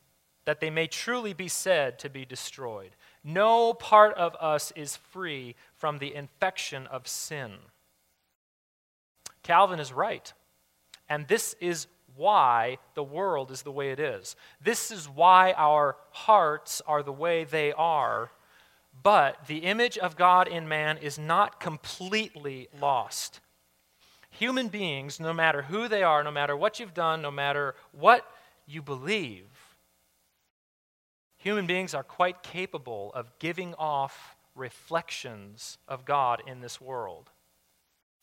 that 0.47 0.61
they 0.61 0.71
may 0.71 0.87
truly 0.87 1.35
be 1.35 1.49
said 1.49 1.99
to 1.99 2.09
be 2.09 2.25
destroyed. 2.25 2.97
No 3.29 3.75
part 3.75 4.15
of 4.15 4.37
us 4.37 4.73
is 4.77 4.95
free 4.97 5.57
from 5.75 5.99
the 5.99 6.15
infection 6.15 6.87
of 6.87 7.09
sin. 7.09 7.55
Calvin 9.43 9.81
is 9.81 9.93
right. 9.93 10.33
And 11.09 11.27
this 11.27 11.57
is 11.61 11.89
why 12.15 12.79
the 12.95 13.03
world 13.03 13.51
is 13.51 13.63
the 13.63 13.73
way 13.73 13.91
it 13.91 13.99
is. 13.99 14.37
This 14.63 14.93
is 14.93 15.09
why 15.09 15.55
our 15.57 15.97
hearts 16.13 16.81
are 16.87 17.03
the 17.03 17.13
way 17.13 17.43
they 17.43 17.73
are. 17.73 18.31
But 19.03 19.49
the 19.49 19.59
image 19.59 19.99
of 19.99 20.17
God 20.17 20.47
in 20.47 20.69
man 20.69 20.97
is 20.97 21.19
not 21.19 21.59
completely 21.59 22.69
lost. 22.81 23.41
Human 24.31 24.69
beings, 24.69 25.19
no 25.19 25.33
matter 25.33 25.63
who 25.63 25.89
they 25.89 26.05
are, 26.05 26.23
no 26.23 26.31
matter 26.31 26.57
what 26.57 26.79
you've 26.79 26.95
done, 26.95 27.23
no 27.23 27.33
matter 27.33 27.75
what 27.91 28.25
you 28.67 28.83
believe, 28.83 29.47
Human 31.47 31.69
beings 31.69 31.95
are 31.95 32.03
quite 32.03 32.43
capable 32.43 33.13
of 33.15 33.39
giving 33.39 33.73
off 33.75 34.35
reflections 34.57 35.79
of 35.87 36.05
God 36.05 36.43
in 36.45 36.61
this 36.61 36.81
world. 36.81 37.31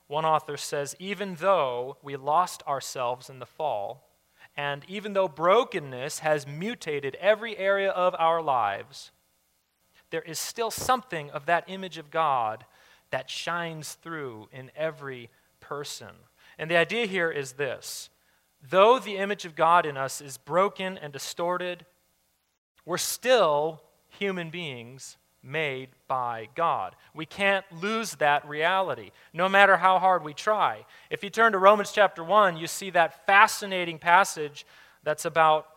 One 0.07 0.25
author 0.25 0.57
says, 0.57 0.93
even 0.99 1.35
though 1.35 1.95
we 2.03 2.17
lost 2.17 2.63
ourselves 2.67 3.29
in 3.29 3.39
the 3.39 3.45
fall, 3.45 4.09
and 4.57 4.83
even 4.89 5.13
though 5.13 5.29
brokenness 5.29 6.19
has 6.19 6.45
mutated 6.45 7.15
every 7.15 7.57
area 7.57 7.91
of 7.91 8.13
our 8.19 8.41
lives, 8.41 9.11
there 10.09 10.23
is 10.23 10.37
still 10.37 10.69
something 10.69 11.29
of 11.29 11.45
that 11.45 11.63
image 11.67 11.97
of 11.97 12.11
God 12.11 12.65
that 13.09 13.29
shines 13.29 13.93
through 13.93 14.49
in 14.51 14.69
every 14.75 15.29
person. 15.61 16.11
And 16.57 16.69
the 16.69 16.75
idea 16.75 17.05
here 17.05 17.31
is 17.31 17.53
this 17.53 18.09
though 18.61 18.99
the 18.99 19.15
image 19.15 19.45
of 19.45 19.55
God 19.55 19.85
in 19.85 19.95
us 19.95 20.19
is 20.19 20.37
broken 20.37 20.97
and 20.97 21.13
distorted 21.13 21.85
we're 22.85 22.97
still 22.97 23.81
human 24.09 24.49
beings 24.49 25.17
made 25.43 25.89
by 26.07 26.47
God. 26.55 26.95
We 27.13 27.25
can't 27.25 27.65
lose 27.71 28.15
that 28.15 28.47
reality, 28.47 29.11
no 29.33 29.49
matter 29.49 29.77
how 29.77 29.99
hard 29.99 30.23
we 30.23 30.33
try. 30.33 30.85
If 31.09 31.23
you 31.23 31.29
turn 31.29 31.51
to 31.51 31.57
Romans 31.57 31.91
chapter 31.91 32.23
1, 32.23 32.57
you 32.57 32.67
see 32.67 32.89
that 32.91 33.25
fascinating 33.25 33.99
passage 33.99 34.65
that's 35.03 35.25
about 35.25 35.67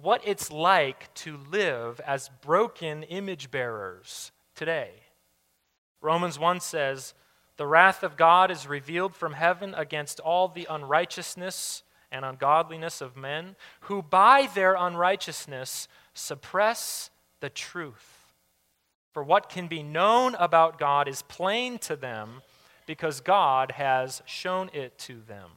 what 0.00 0.22
it's 0.24 0.50
like 0.50 1.12
to 1.14 1.38
live 1.50 2.00
as 2.06 2.30
broken 2.40 3.02
image 3.04 3.50
bearers 3.50 4.32
today. 4.54 4.90
Romans 6.00 6.38
1 6.38 6.60
says, 6.60 7.12
The 7.58 7.66
wrath 7.66 8.02
of 8.02 8.16
God 8.16 8.50
is 8.50 8.66
revealed 8.66 9.14
from 9.14 9.34
heaven 9.34 9.74
against 9.76 10.18
all 10.20 10.48
the 10.48 10.66
unrighteousness 10.70 11.82
and 12.10 12.24
ungodliness 12.24 13.00
of 13.00 13.16
men, 13.16 13.54
who 13.82 14.02
by 14.02 14.48
their 14.54 14.74
unrighteousness 14.74 15.86
suppress 16.20 17.10
the 17.40 17.50
truth. 17.50 18.34
For 19.12 19.22
what 19.22 19.48
can 19.48 19.66
be 19.66 19.82
known 19.82 20.34
about 20.36 20.78
God 20.78 21.08
is 21.08 21.22
plain 21.22 21.78
to 21.80 21.96
them 21.96 22.42
because 22.86 23.20
God 23.20 23.72
has 23.72 24.22
shown 24.26 24.70
it 24.72 24.98
to 25.00 25.20
them. 25.26 25.50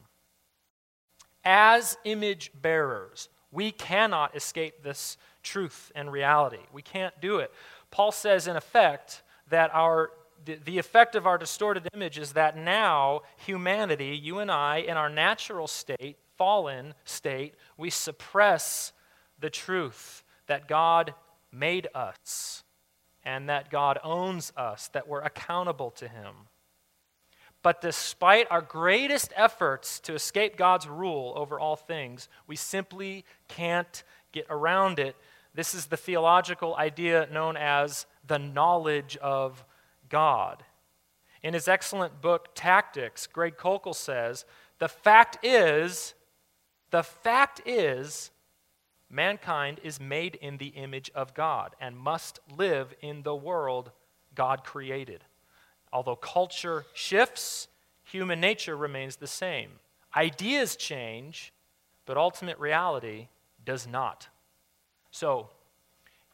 As 1.44 1.96
image 2.04 2.50
bearers, 2.60 3.28
we 3.52 3.70
cannot 3.70 4.34
escape 4.34 4.82
this 4.82 5.16
truth 5.42 5.92
and 5.94 6.10
reality. 6.10 6.58
We 6.72 6.82
can't 6.82 7.14
do 7.20 7.38
it. 7.38 7.52
Paul 7.90 8.10
says, 8.10 8.48
in 8.48 8.56
effect, 8.56 9.22
that 9.50 9.72
our 9.74 10.10
the, 10.44 10.78
effect 10.78 11.14
of 11.14 11.26
our 11.26 11.38
distorted 11.38 11.88
image 11.94 12.18
is 12.18 12.32
that 12.32 12.56
now 12.56 13.22
humanity, 13.38 14.18
you 14.20 14.40
and 14.40 14.50
I, 14.50 14.78
in 14.78 14.96
our 14.96 15.08
natural 15.08 15.66
state, 15.66 16.18
fallen 16.36 16.94
state, 17.04 17.54
we 17.78 17.88
suppress 17.88 18.92
the 19.38 19.48
truth 19.48 20.23
that 20.46 20.68
God 20.68 21.14
made 21.52 21.88
us 21.94 22.62
and 23.24 23.48
that 23.48 23.70
God 23.70 23.98
owns 24.04 24.52
us, 24.56 24.88
that 24.88 25.08
we're 25.08 25.22
accountable 25.22 25.90
to 25.92 26.08
Him. 26.08 26.34
But 27.62 27.80
despite 27.80 28.46
our 28.50 28.60
greatest 28.60 29.32
efforts 29.34 29.98
to 30.00 30.14
escape 30.14 30.58
God's 30.58 30.86
rule 30.86 31.32
over 31.34 31.58
all 31.58 31.76
things, 31.76 32.28
we 32.46 32.56
simply 32.56 33.24
can't 33.48 34.02
get 34.32 34.46
around 34.50 34.98
it. 34.98 35.16
This 35.54 35.74
is 35.74 35.86
the 35.86 35.96
theological 35.96 36.76
idea 36.76 37.26
known 37.32 37.56
as 37.56 38.04
the 38.26 38.38
knowledge 38.38 39.16
of 39.16 39.64
God. 40.10 40.62
In 41.42 41.54
his 41.54 41.66
excellent 41.66 42.20
book, 42.20 42.48
Tactics, 42.54 43.26
Greg 43.26 43.56
Koukl 43.56 43.94
says, 43.94 44.44
The 44.78 44.88
fact 44.88 45.42
is, 45.42 46.14
the 46.90 47.02
fact 47.02 47.62
is, 47.64 48.30
mankind 49.14 49.80
is 49.82 50.00
made 50.00 50.34
in 50.34 50.58
the 50.58 50.68
image 50.68 51.10
of 51.14 51.34
God 51.34 51.76
and 51.80 51.96
must 51.96 52.40
live 52.56 52.92
in 53.00 53.22
the 53.22 53.34
world 53.34 53.92
God 54.34 54.64
created. 54.64 55.24
Although 55.92 56.16
culture 56.16 56.84
shifts, 56.92 57.68
human 58.02 58.40
nature 58.40 58.76
remains 58.76 59.16
the 59.16 59.26
same. 59.26 59.70
Ideas 60.16 60.76
change, 60.76 61.52
but 62.04 62.16
ultimate 62.16 62.58
reality 62.58 63.28
does 63.64 63.86
not. 63.86 64.28
So, 65.10 65.50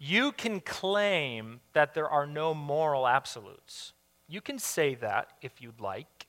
You 0.02 0.32
can 0.32 0.60
claim 0.60 1.60
that 1.74 1.92
there 1.92 2.08
are 2.08 2.26
no 2.26 2.54
moral 2.54 3.06
absolutes. 3.06 3.92
You 4.28 4.40
can 4.40 4.58
say 4.58 4.94
that 4.94 5.28
if 5.42 5.60
you'd 5.60 5.78
like. 5.78 6.26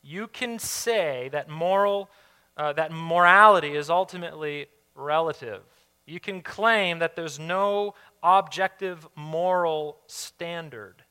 You 0.00 0.28
can 0.28 0.60
say 0.60 1.28
that 1.32 1.48
moral 1.48 2.08
uh, 2.56 2.72
that 2.74 2.92
morality 2.92 3.74
is 3.74 3.90
ultimately 3.90 4.66
relative. 4.94 5.62
You 6.10 6.18
can 6.18 6.42
claim 6.42 6.98
that 6.98 7.14
there's 7.14 7.38
no 7.38 7.94
objective 8.20 9.06
moral 9.14 9.98
standard, 10.08 11.04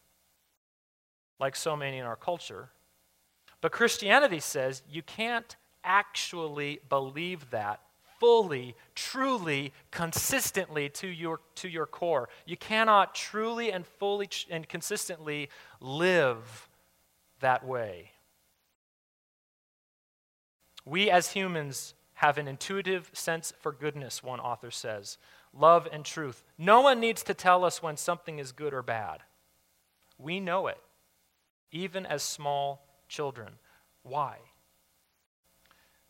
like 1.39 1.55
so 1.55 1.77
many 1.77 1.99
in 1.99 2.05
our 2.05 2.17
culture. 2.17 2.71
But 3.61 3.71
Christianity 3.71 4.41
says 4.41 4.83
you 4.91 5.01
can't 5.01 5.55
actually 5.85 6.81
believe 6.89 7.49
that 7.51 7.79
fully, 8.19 8.75
truly, 8.93 9.71
consistently 9.89 10.89
to 10.89 11.07
your, 11.07 11.39
to 11.55 11.69
your 11.69 11.85
core. 11.85 12.27
You 12.45 12.57
cannot 12.57 13.15
truly 13.15 13.71
and 13.71 13.87
fully 13.87 14.27
and 14.49 14.67
consistently 14.67 15.47
live 15.79 16.67
that 17.39 17.65
way. 17.65 18.11
We 20.83 21.09
as 21.09 21.31
humans 21.31 21.93
have 22.19 22.37
an 22.37 22.49
intuitive 22.49 23.09
sense 23.13 23.53
for 23.61 23.71
goodness, 23.71 24.21
one 24.21 24.41
author 24.41 24.69
says, 24.69 25.17
love 25.57 25.87
and 25.89 26.03
truth. 26.03 26.43
No 26.57 26.81
one 26.81 26.99
needs 26.99 27.23
to 27.23 27.33
tell 27.33 27.63
us 27.63 27.81
when 27.81 27.95
something 27.95 28.39
is 28.39 28.51
good 28.51 28.73
or 28.73 28.83
bad. 28.83 29.21
We 30.17 30.41
know 30.41 30.67
it, 30.67 30.79
even 31.71 32.05
as 32.05 32.21
small 32.21 32.85
children. 33.07 33.53
Why? 34.03 34.35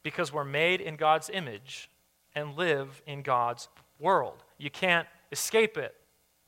Because 0.01 0.33
we're 0.33 0.43
made 0.43 0.81
in 0.81 0.95
God's 0.95 1.29
image 1.31 1.91
and 2.33 2.57
live 2.57 3.03
in 3.05 3.21
God's 3.21 3.67
world. 3.99 4.43
You 4.57 4.71
can't 4.71 5.07
escape 5.31 5.77
it. 5.77 5.95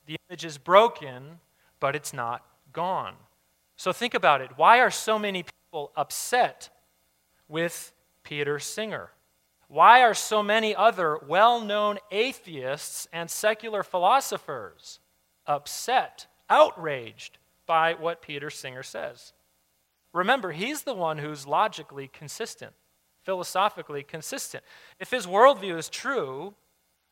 The 0.06 0.16
image 0.28 0.44
is 0.44 0.58
broken, 0.58 1.38
but 1.78 1.94
it's 1.94 2.12
not 2.12 2.44
gone. 2.72 3.14
So 3.76 3.92
think 3.92 4.14
about 4.14 4.40
it. 4.40 4.50
Why 4.56 4.80
are 4.80 4.90
so 4.90 5.20
many 5.20 5.44
people 5.44 5.92
upset 5.94 6.68
with 7.46 7.92
Peter 8.24 8.58
Singer? 8.58 9.10
Why 9.72 10.02
are 10.02 10.12
so 10.12 10.42
many 10.42 10.76
other 10.76 11.18
well 11.26 11.58
known 11.58 11.98
atheists 12.10 13.08
and 13.10 13.30
secular 13.30 13.82
philosophers 13.82 15.00
upset, 15.46 16.26
outraged 16.50 17.38
by 17.64 17.94
what 17.94 18.20
Peter 18.20 18.50
Singer 18.50 18.82
says? 18.82 19.32
Remember, 20.12 20.52
he's 20.52 20.82
the 20.82 20.92
one 20.92 21.16
who's 21.16 21.46
logically 21.46 22.06
consistent, 22.06 22.74
philosophically 23.22 24.02
consistent. 24.02 24.62
If 25.00 25.10
his 25.10 25.26
worldview 25.26 25.78
is 25.78 25.88
true, 25.88 26.52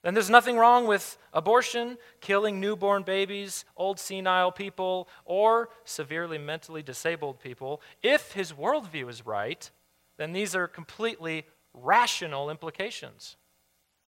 then 0.04 0.12
there's 0.12 0.28
nothing 0.28 0.58
wrong 0.58 0.86
with 0.86 1.16
abortion, 1.32 1.96
killing 2.20 2.60
newborn 2.60 3.04
babies, 3.04 3.64
old 3.74 3.98
senile 3.98 4.52
people, 4.52 5.08
or 5.24 5.70
severely 5.86 6.36
mentally 6.36 6.82
disabled 6.82 7.40
people. 7.40 7.80
If 8.02 8.32
his 8.32 8.52
worldview 8.52 9.08
is 9.08 9.24
right, 9.24 9.70
then 10.18 10.34
these 10.34 10.54
are 10.54 10.68
completely 10.68 11.46
rational 11.72 12.50
implications. 12.50 13.36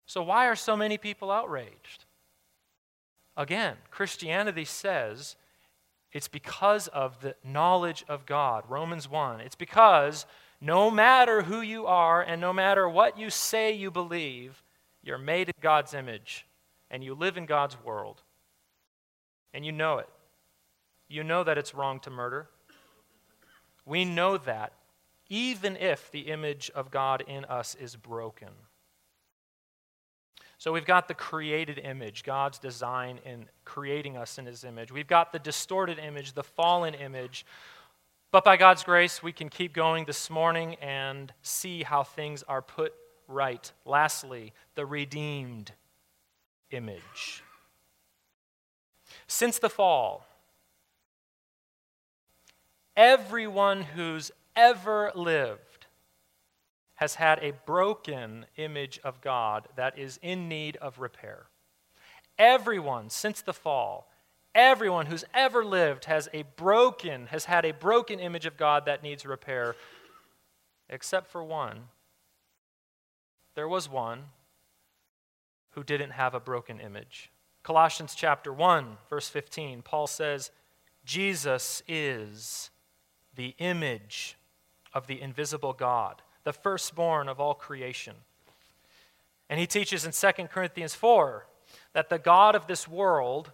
So, 0.07 0.23
why 0.23 0.47
are 0.47 0.57
so 0.57 0.77
many 0.77 0.99
people 0.99 1.31
outraged? 1.31 2.05
Again, 3.37 3.77
Christianity 3.91 4.65
says 4.65 5.37
it's 6.13 6.29
because 6.29 6.89
of 6.89 7.21
the 7.21 7.37
knowledge 7.45 8.05
of 8.09 8.27
God. 8.27 8.65
Romans 8.69 9.09
1. 9.09 9.41
It's 9.41 9.55
because 9.55 10.27
no 10.61 10.91
matter 10.91 11.43
who 11.43 11.61
you 11.61 11.87
are 11.87 12.23
and 12.23 12.41
no 12.41 12.53
matter 12.53 12.89
what 12.89 13.19
you 13.19 13.31
say 13.31 13.73
you 13.73 13.91
believe, 13.91 14.63
you're 15.03 15.19
made 15.19 15.49
in 15.49 15.55
God's 15.61 15.95
image 15.95 16.47
and 16.91 17.05
you 17.05 17.15
live 17.15 17.37
in 17.37 17.47
God's 17.47 17.77
world. 17.83 18.23
And 19.55 19.65
you 19.65 19.73
know 19.73 19.99
it. 19.99 20.09
You 21.09 21.25
know 21.25 21.45
that 21.45 21.59
it's 21.59 21.75
wrong 21.75 22.01
to 22.01 22.11
murder. 22.11 22.49
We 23.87 24.05
know 24.05 24.37
that 24.39 24.73
even 25.31 25.77
if 25.77 26.11
the 26.11 26.23
image 26.23 26.71
of 26.75 26.91
God 26.91 27.23
in 27.27 27.47
us 27.47 27.75
is 27.77 27.97
broken. 27.97 28.51
So 30.59 30.73
we've 30.73 30.85
got 30.85 31.09
the 31.09 31.15
created 31.15 31.79
image, 31.79 32.23
God's 32.23 32.59
design 32.59 33.19
in 33.25 33.47
creating 33.65 34.19
us 34.19 34.37
in 34.37 34.45
his 34.45 34.63
image. 34.65 34.93
We've 34.93 35.07
got 35.07 35.33
the 35.33 35.39
distorted 35.39 35.99
image, 35.99 36.35
the 36.35 36.43
fallen 36.43 36.93
image. 36.93 37.47
But 38.31 38.45
by 38.45 38.59
God's 38.59 38.85
grace, 38.85 39.23
we 39.23 39.33
can 39.33 39.49
keep 39.49 39.73
going 39.73 40.05
this 40.05 40.29
morning 40.29 40.75
and 40.83 41.33
see 41.41 41.83
how 41.83 42.03
things 42.03 42.43
are 42.43 42.61
put 42.61 42.93
right. 43.27 43.73
Lastly, 43.87 44.53
the 44.75 44.85
redeemed 44.85 45.73
image. 46.71 47.43
Since 49.27 49.61
the 49.61 49.71
fall, 49.71 50.27
everyone 52.97 53.83
who's 53.83 54.31
ever 54.57 55.13
lived 55.15 55.87
has 57.01 57.15
had 57.15 57.39
a 57.43 57.55
broken 57.65 58.45
image 58.57 59.01
of 59.03 59.23
God 59.23 59.67
that 59.75 59.99
is 59.99 60.19
in 60.23 60.49
need 60.49 60.77
of 60.77 60.99
repair. 60.99 61.47
Everyone 62.39 63.09
since 63.09 63.41
the 63.41 63.55
fall, 63.55 64.11
everyone 64.55 65.07
who's 65.07 65.25
ever 65.33 65.65
lived 65.65 66.05
has 66.05 66.29
a 66.35 66.43
broken 66.57 67.29
has 67.29 67.47
had 67.47 67.65
a 67.65 67.73
broken 67.73 68.21
image 68.21 68.45
of 68.45 68.59
God 68.59 68.85
that 68.85 69.03
needs 69.03 69.25
repair 69.25 69.77
except 70.91 71.31
for 71.31 71.43
one. 71.43 71.85
There 73.55 73.69
was 73.69 73.89
one 73.89 74.25
who 75.71 75.83
didn't 75.83 76.11
have 76.11 76.35
a 76.35 76.41
broken 76.41 76.81
image. 76.81 77.31
Colossians 77.63 78.15
chapter 78.15 78.53
1 78.53 78.99
verse 79.09 79.29
15 79.31 79.81
Paul 79.81 80.07
says 80.07 80.51
Jesus 81.05 81.83
is 81.89 82.69
the 83.35 83.55
image 83.59 84.37
of 84.93 85.07
the 85.07 85.21
invisible 85.21 85.73
God, 85.73 86.23
the 86.45 86.53
firstborn 86.53 87.29
of 87.29 87.41
all 87.41 87.55
creation. 87.55 88.15
And 89.49 89.59
he 89.59 89.67
teaches 89.67 90.05
in 90.05 90.13
2 90.13 90.45
Corinthians 90.49 90.95
4 90.95 91.47
that 91.93 92.09
the 92.09 92.19
God 92.19 92.55
of 92.55 92.67
this 92.67 92.87
world, 92.87 93.51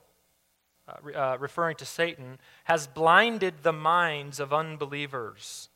uh, 0.89 1.19
uh, 1.19 1.37
referring 1.39 1.77
to 1.77 1.87
Satan, 1.87 2.39
has 2.65 2.87
blinded 2.87 3.63
the 3.63 3.73
minds 3.73 4.41
of 4.41 4.53
unbelievers 4.53 5.69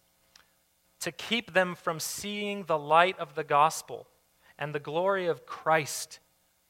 to 1.01 1.11
keep 1.11 1.55
them 1.55 1.75
from 1.75 1.99
seeing 1.99 2.65
the 2.65 2.79
light 2.79 3.19
of 3.19 3.35
the 3.35 3.45
gospel 3.45 4.07
and 4.59 4.75
the 4.75 4.81
glory 4.81 5.27
of 5.27 5.47
Christ, 5.47 6.21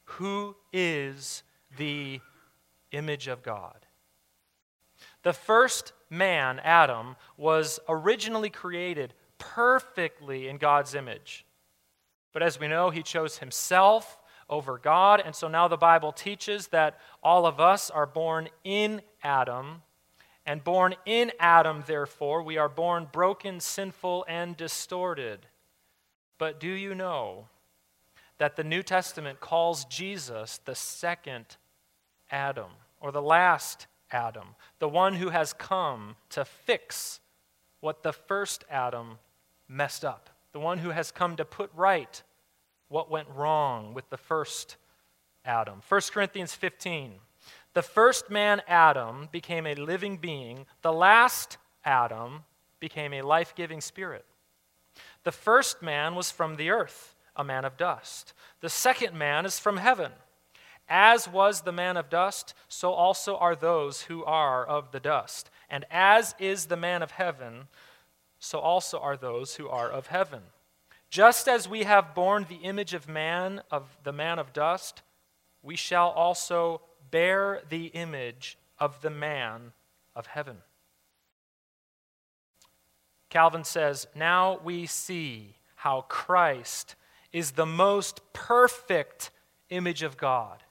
who 0.05 0.55
is 0.71 1.43
the 1.77 2.21
image 2.91 3.27
of 3.27 3.43
God. 3.43 3.85
The 5.23 5.33
first 5.33 5.93
man, 6.11 6.59
Adam, 6.59 7.15
was 7.37 7.79
originally 7.89 8.51
created 8.51 9.13
perfectly 9.39 10.47
in 10.47 10.57
God's 10.57 10.93
image. 10.93 11.45
But 12.33 12.43
as 12.43 12.59
we 12.59 12.67
know, 12.67 12.91
he 12.91 13.01
chose 13.01 13.39
himself 13.39 14.19
over 14.49 14.77
God. 14.77 15.21
And 15.25 15.35
so 15.35 15.47
now 15.47 15.67
the 15.67 15.77
Bible 15.77 16.11
teaches 16.11 16.67
that 16.67 16.99
all 17.23 17.45
of 17.45 17.59
us 17.59 17.89
are 17.89 18.05
born 18.05 18.49
in 18.63 19.01
Adam. 19.23 19.81
And 20.45 20.63
born 20.63 20.95
in 21.05 21.31
Adam, 21.39 21.83
therefore, 21.87 22.43
we 22.43 22.57
are 22.57 22.69
born 22.69 23.07
broken, 23.11 23.59
sinful, 23.59 24.25
and 24.27 24.57
distorted. 24.57 25.47
But 26.37 26.59
do 26.59 26.69
you 26.69 26.95
know 26.95 27.47
that 28.37 28.55
the 28.55 28.63
New 28.63 28.81
Testament 28.81 29.39
calls 29.39 29.85
Jesus 29.85 30.59
the 30.65 30.73
second 30.73 31.57
Adam, 32.31 32.71
or 32.99 33.11
the 33.11 33.21
last 33.21 33.85
Adam, 34.11 34.55
the 34.79 34.89
one 34.89 35.15
who 35.15 35.29
has 35.29 35.53
come 35.53 36.15
to 36.29 36.45
fix 36.45 37.19
what 37.79 38.03
the 38.03 38.13
first 38.13 38.63
Adam 38.69 39.17
messed 39.67 40.05
up, 40.05 40.29
the 40.51 40.59
one 40.59 40.79
who 40.79 40.89
has 40.89 41.11
come 41.11 41.35
to 41.35 41.45
put 41.45 41.71
right 41.75 42.21
what 42.89 43.09
went 43.09 43.27
wrong 43.29 43.93
with 43.93 44.09
the 44.09 44.17
first 44.17 44.75
Adam. 45.45 45.81
1 45.87 46.01
Corinthians 46.11 46.53
15. 46.53 47.13
The 47.73 47.81
first 47.81 48.29
man, 48.29 48.61
Adam, 48.67 49.29
became 49.31 49.65
a 49.65 49.75
living 49.75 50.17
being. 50.17 50.65
The 50.81 50.91
last 50.91 51.57
Adam 51.85 52.43
became 52.79 53.13
a 53.13 53.21
life 53.21 53.55
giving 53.55 53.79
spirit. 53.79 54.25
The 55.23 55.31
first 55.31 55.81
man 55.81 56.15
was 56.15 56.31
from 56.31 56.57
the 56.57 56.69
earth, 56.69 57.15
a 57.35 57.43
man 57.43 57.63
of 57.63 57.77
dust. 57.77 58.33
The 58.59 58.69
second 58.69 59.17
man 59.17 59.45
is 59.45 59.57
from 59.57 59.77
heaven. 59.77 60.11
As 60.93 61.25
was 61.25 61.61
the 61.61 61.71
man 61.71 61.95
of 61.95 62.09
dust, 62.09 62.53
so 62.67 62.91
also 62.91 63.37
are 63.37 63.55
those 63.55 64.01
who 64.01 64.25
are 64.25 64.65
of 64.65 64.91
the 64.91 64.99
dust. 64.99 65.49
And 65.69 65.85
as 65.89 66.35
is 66.37 66.65
the 66.65 66.75
man 66.75 67.01
of 67.01 67.11
heaven, 67.11 67.69
so 68.39 68.59
also 68.59 68.99
are 68.99 69.15
those 69.15 69.55
who 69.55 69.69
are 69.69 69.89
of 69.89 70.07
heaven. 70.07 70.41
Just 71.09 71.47
as 71.47 71.65
we 71.65 71.83
have 71.83 72.13
borne 72.13 72.45
the 72.49 72.57
image 72.57 72.93
of 72.93 73.07
man, 73.07 73.61
of 73.71 73.97
the 74.03 74.11
man 74.11 74.37
of 74.37 74.51
dust, 74.51 75.01
we 75.63 75.77
shall 75.77 76.09
also 76.09 76.81
bear 77.09 77.61
the 77.69 77.85
image 77.85 78.57
of 78.77 79.01
the 79.01 79.09
man 79.09 79.71
of 80.13 80.25
heaven. 80.27 80.57
Calvin 83.29 83.63
says, 83.63 84.07
Now 84.13 84.59
we 84.61 84.87
see 84.87 85.55
how 85.75 86.01
Christ 86.09 86.97
is 87.31 87.51
the 87.51 87.65
most 87.65 88.33
perfect 88.33 89.31
image 89.69 90.03
of 90.03 90.17
God 90.17 90.63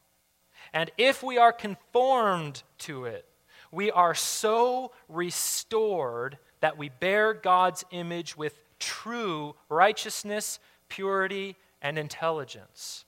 And 0.73 0.91
if 0.97 1.23
we 1.23 1.39
are 1.39 1.53
conformed 1.53 2.63
to 2.79 3.05
it, 3.05 3.27
we 3.73 3.91
are 3.91 4.15
so 4.15 4.93
restored 5.09 6.39
that 6.61 6.77
we 6.77 6.89
bear 6.89 7.33
God's 7.35 7.85
image 7.91 8.37
with 8.37 8.59
true 8.79 9.55
righteousness, 9.69 10.59
purity, 10.89 11.57
and 11.81 11.99
intelligence. 11.99 13.05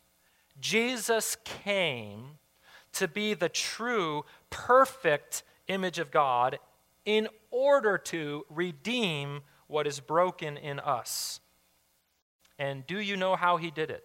Jesus 0.61 1.37
came 1.45 2.39
to 2.93 3.09
be 3.09 3.35
the 3.35 3.49
true, 3.49 4.25
perfect 4.51 5.43
image 5.69 5.99
of 5.99 6.11
God 6.11 6.59
in 7.05 7.29
order 7.51 7.99
to 7.99 8.47
redeem 8.49 9.41
what 9.67 9.87
is 9.87 10.01
broken 10.01 10.57
in 10.57 10.79
us. 10.79 11.41
And 12.59 12.87
do 12.87 13.01
you 13.01 13.17
know 13.17 13.35
how 13.35 13.57
he 13.57 13.71
did 13.71 13.91
it? 13.91 14.05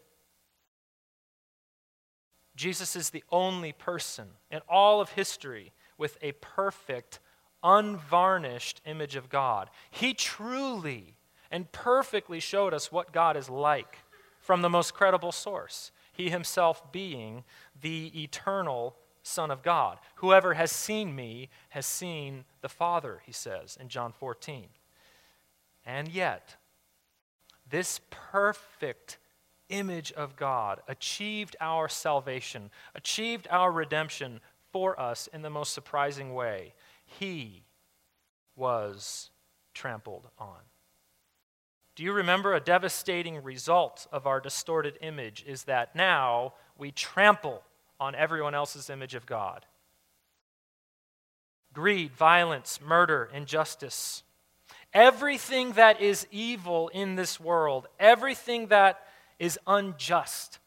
Jesus 2.57 2.95
is 2.95 3.11
the 3.11 3.23
only 3.31 3.71
person 3.71 4.27
in 4.51 4.59
all 4.67 4.99
of 4.99 5.11
history 5.11 5.71
with 5.97 6.17
a 6.21 6.33
perfect, 6.33 7.19
unvarnished 7.63 8.81
image 8.85 9.15
of 9.15 9.29
God. 9.29 9.69
He 9.89 10.13
truly 10.13 11.15
and 11.49 11.71
perfectly 11.71 12.39
showed 12.39 12.73
us 12.73 12.91
what 12.91 13.13
God 13.13 13.37
is 13.37 13.49
like 13.49 13.99
from 14.41 14.61
the 14.61 14.69
most 14.69 14.93
credible 14.93 15.31
source, 15.31 15.91
He 16.11 16.29
Himself 16.29 16.91
being 16.91 17.43
the 17.79 18.11
eternal 18.21 18.95
Son 19.21 19.51
of 19.51 19.61
God. 19.61 19.99
Whoever 20.15 20.55
has 20.55 20.71
seen 20.71 21.15
me 21.15 21.49
has 21.69 21.85
seen 21.85 22.45
the 22.61 22.69
Father, 22.69 23.21
he 23.25 23.33
says 23.33 23.77
in 23.79 23.89
John 23.89 24.13
14. 24.13 24.67
And 25.85 26.07
yet, 26.07 26.55
this 27.69 27.99
perfect 28.09 29.17
image 29.70 30.11
of 30.13 30.36
God 30.36 30.82
achieved 30.88 31.55
our 31.59 31.88
salvation, 31.88 32.70
achieved 32.95 33.47
our 33.49 33.72
redemption 33.72 34.39
for 34.72 34.99
us 34.99 35.28
in 35.34 35.41
the 35.41 35.49
most 35.49 35.74
surprising 35.74 36.34
way. 36.34 36.74
He 37.05 37.63
was 38.55 39.30
trampled 39.74 40.28
on. 40.38 40.57
Do 41.95 42.03
you 42.03 42.13
remember 42.13 42.53
a 42.53 42.59
devastating 42.59 43.41
result 43.41 44.05
of 44.11 44.28
our 44.28 44.39
distorted 44.39 44.99
image 45.01 45.43
is 45.47 45.63
that 45.63 45.95
now 45.95 46.53
we 46.78 46.91
trample 46.91 47.63
on 47.99 48.13
everyone 48.13 48.53
else's 48.53 48.89
image 48.89 49.15
of 49.15 49.26
God? 49.26 49.65
Greed, 51.74 52.11
violence, 52.11 52.80
murder, 52.80 53.30
injustice. 53.34 54.22
Everything 54.93 55.72
that 55.74 55.99
is 55.99 56.28
evil 56.32 56.89
in 56.89 57.15
this 57.15 57.39
world, 57.39 57.88
everything 57.99 58.68
that 58.68 58.99
is 59.39 59.59
unjust, 59.67 60.59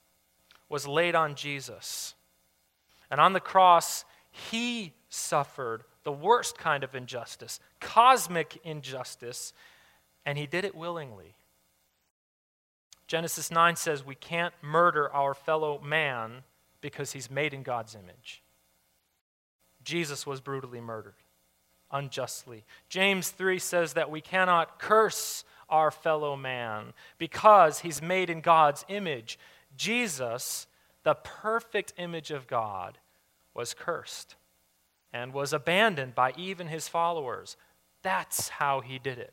was 0.68 0.86
laid 0.86 1.14
on 1.14 1.34
Jesus. 1.34 2.14
And 3.10 3.20
on 3.20 3.32
the 3.32 3.40
cross, 3.40 4.04
he 4.30 4.94
suffered 5.08 5.84
the 6.04 6.12
worst 6.12 6.56
kind 6.56 6.84
of 6.84 6.94
injustice, 6.94 7.60
cosmic 7.80 8.58
injustice, 8.64 9.52
and 10.24 10.38
he 10.38 10.46
did 10.46 10.64
it 10.64 10.74
willingly. 10.74 11.34
Genesis 13.06 13.50
9 13.50 13.74
says 13.76 14.04
we 14.04 14.14
can't 14.14 14.54
murder 14.62 15.12
our 15.12 15.34
fellow 15.34 15.80
man 15.80 16.44
because 16.80 17.12
he's 17.12 17.30
made 17.30 17.52
in 17.52 17.62
God's 17.62 17.94
image. 17.94 18.42
Jesus 19.82 20.26
was 20.26 20.40
brutally 20.40 20.80
murdered 20.80 21.14
unjustly. 21.90 22.64
James 22.88 23.30
3 23.30 23.58
says 23.58 23.94
that 23.94 24.10
we 24.10 24.20
cannot 24.20 24.78
curse 24.78 25.44
our 25.70 25.90
fellow 25.90 26.36
man 26.36 26.92
because 27.18 27.80
he's 27.80 28.02
made 28.02 28.30
in 28.30 28.40
God's 28.40 28.84
image. 28.88 29.38
Jesus, 29.76 30.66
the 31.04 31.14
perfect 31.14 31.92
image 31.96 32.30
of 32.30 32.46
God, 32.46 32.98
was 33.54 33.74
cursed 33.74 34.36
and 35.12 35.32
was 35.32 35.52
abandoned 35.52 36.14
by 36.14 36.32
even 36.36 36.68
his 36.68 36.88
followers. 36.88 37.56
That's 38.02 38.48
how 38.48 38.80
he 38.80 38.98
did 38.98 39.18
it. 39.18 39.32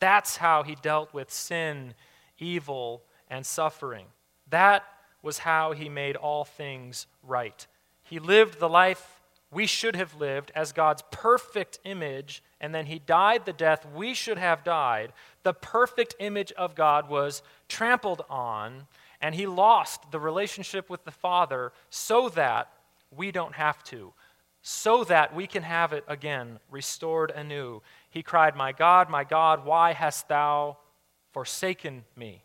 That's 0.00 0.36
how 0.36 0.62
he 0.62 0.76
dealt 0.76 1.12
with 1.12 1.30
sin, 1.30 1.94
evil, 2.38 3.02
and 3.28 3.44
suffering. 3.44 4.06
That 4.50 4.84
was 5.22 5.38
how 5.38 5.72
he 5.72 5.88
made 5.88 6.16
all 6.16 6.44
things 6.44 7.06
right. 7.22 7.66
He 8.02 8.18
lived 8.18 8.58
the 8.58 8.68
life 8.68 9.17
we 9.50 9.66
should 9.66 9.96
have 9.96 10.14
lived 10.14 10.52
as 10.54 10.72
God's 10.72 11.02
perfect 11.10 11.78
image, 11.84 12.42
and 12.60 12.74
then 12.74 12.86
he 12.86 12.98
died 12.98 13.46
the 13.46 13.52
death 13.52 13.86
we 13.94 14.12
should 14.12 14.38
have 14.38 14.62
died. 14.62 15.12
The 15.42 15.54
perfect 15.54 16.14
image 16.18 16.52
of 16.52 16.74
God 16.74 17.08
was 17.08 17.42
trampled 17.66 18.22
on, 18.28 18.86
and 19.22 19.34
he 19.34 19.46
lost 19.46 20.10
the 20.10 20.20
relationship 20.20 20.90
with 20.90 21.04
the 21.04 21.10
Father 21.10 21.72
so 21.88 22.28
that 22.30 22.70
we 23.10 23.32
don't 23.32 23.54
have 23.54 23.82
to, 23.84 24.12
so 24.60 25.02
that 25.04 25.34
we 25.34 25.46
can 25.46 25.62
have 25.62 25.94
it 25.94 26.04
again, 26.06 26.58
restored 26.70 27.30
anew. 27.30 27.80
He 28.10 28.22
cried, 28.22 28.54
My 28.54 28.72
God, 28.72 29.08
my 29.08 29.24
God, 29.24 29.64
why 29.64 29.94
hast 29.94 30.28
thou 30.28 30.76
forsaken 31.32 32.04
me? 32.14 32.42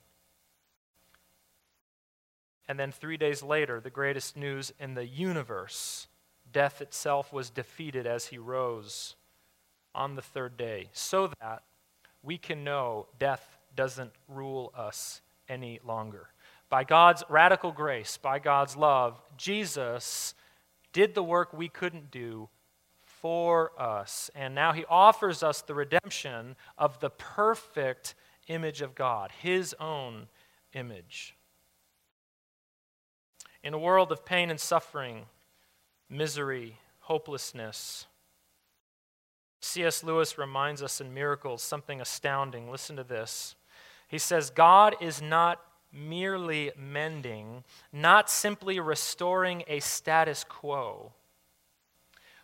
And 2.66 2.80
then 2.80 2.93
three 2.93 3.18
days 3.18 3.43
later, 3.43 3.82
the 3.82 3.89
greatest 3.89 4.38
news 4.38 4.72
in 4.80 4.93
the 4.93 5.06
universe 5.06 6.08
death 6.54 6.82
itself 6.82 7.34
was 7.34 7.49
defeated 7.49 8.08
as 8.08 8.28
he 8.28 8.38
rose 8.38 9.16
on 9.93 10.16
the 10.16 10.22
third 10.22 10.56
day, 10.56 10.89
so 10.93 11.28
that 11.41 11.64
we 12.22 12.38
can 12.38 12.64
know 12.64 13.08
death 13.20 13.58
doesn't 13.76 14.12
rule 14.28 14.72
us 14.76 15.22
any 15.49 15.80
longer. 15.84 16.30
By 16.70 16.84
God's 16.84 17.24
radical 17.30 17.72
grace, 17.72 18.18
by 18.18 18.39
God's 18.39 18.76
love, 18.76 19.22
Jesus 19.38 20.34
did 20.93 21.14
the 21.14 21.24
work 21.24 21.54
we 21.54 21.70
couldn't 21.70 22.10
do 22.10 22.49
for 23.04 23.72
us. 23.80 24.32
And 24.34 24.56
now 24.56 24.74
he 24.74 24.86
offers 24.89 25.43
us 25.43 25.62
the 25.62 25.76
redemption 25.76 26.56
of 26.78 26.99
the 26.99 27.10
perfect 27.10 28.16
image 28.47 28.82
of 28.82 28.95
God, 28.95 29.32
his 29.41 29.76
own 29.80 30.28
image. 30.74 31.36
In 33.64 33.74
a 33.74 33.80
world 33.80 34.12
of 34.12 34.26
pain 34.26 34.49
and 34.49 34.60
suffering, 34.60 35.26
misery, 36.14 36.78
hopelessness, 36.99 38.05
C.S. 39.64 40.03
Lewis 40.03 40.38
reminds 40.38 40.84
us 40.84 40.99
in 40.99 41.14
Miracles 41.14 41.64
something 41.64 42.01
astounding. 42.01 42.70
Listen 42.70 42.97
to 42.97 43.03
this. 43.03 43.55
He 44.09 44.18
says, 44.18 44.49
God 44.49 44.95
is 44.99 45.22
not 45.22 45.61
merely 45.91 46.72
mending, 46.78 47.64
not 47.91 48.30
simply 48.30 48.80
restoring 48.80 49.64
a 49.68 49.80
status 49.80 50.43
quo. 50.43 51.14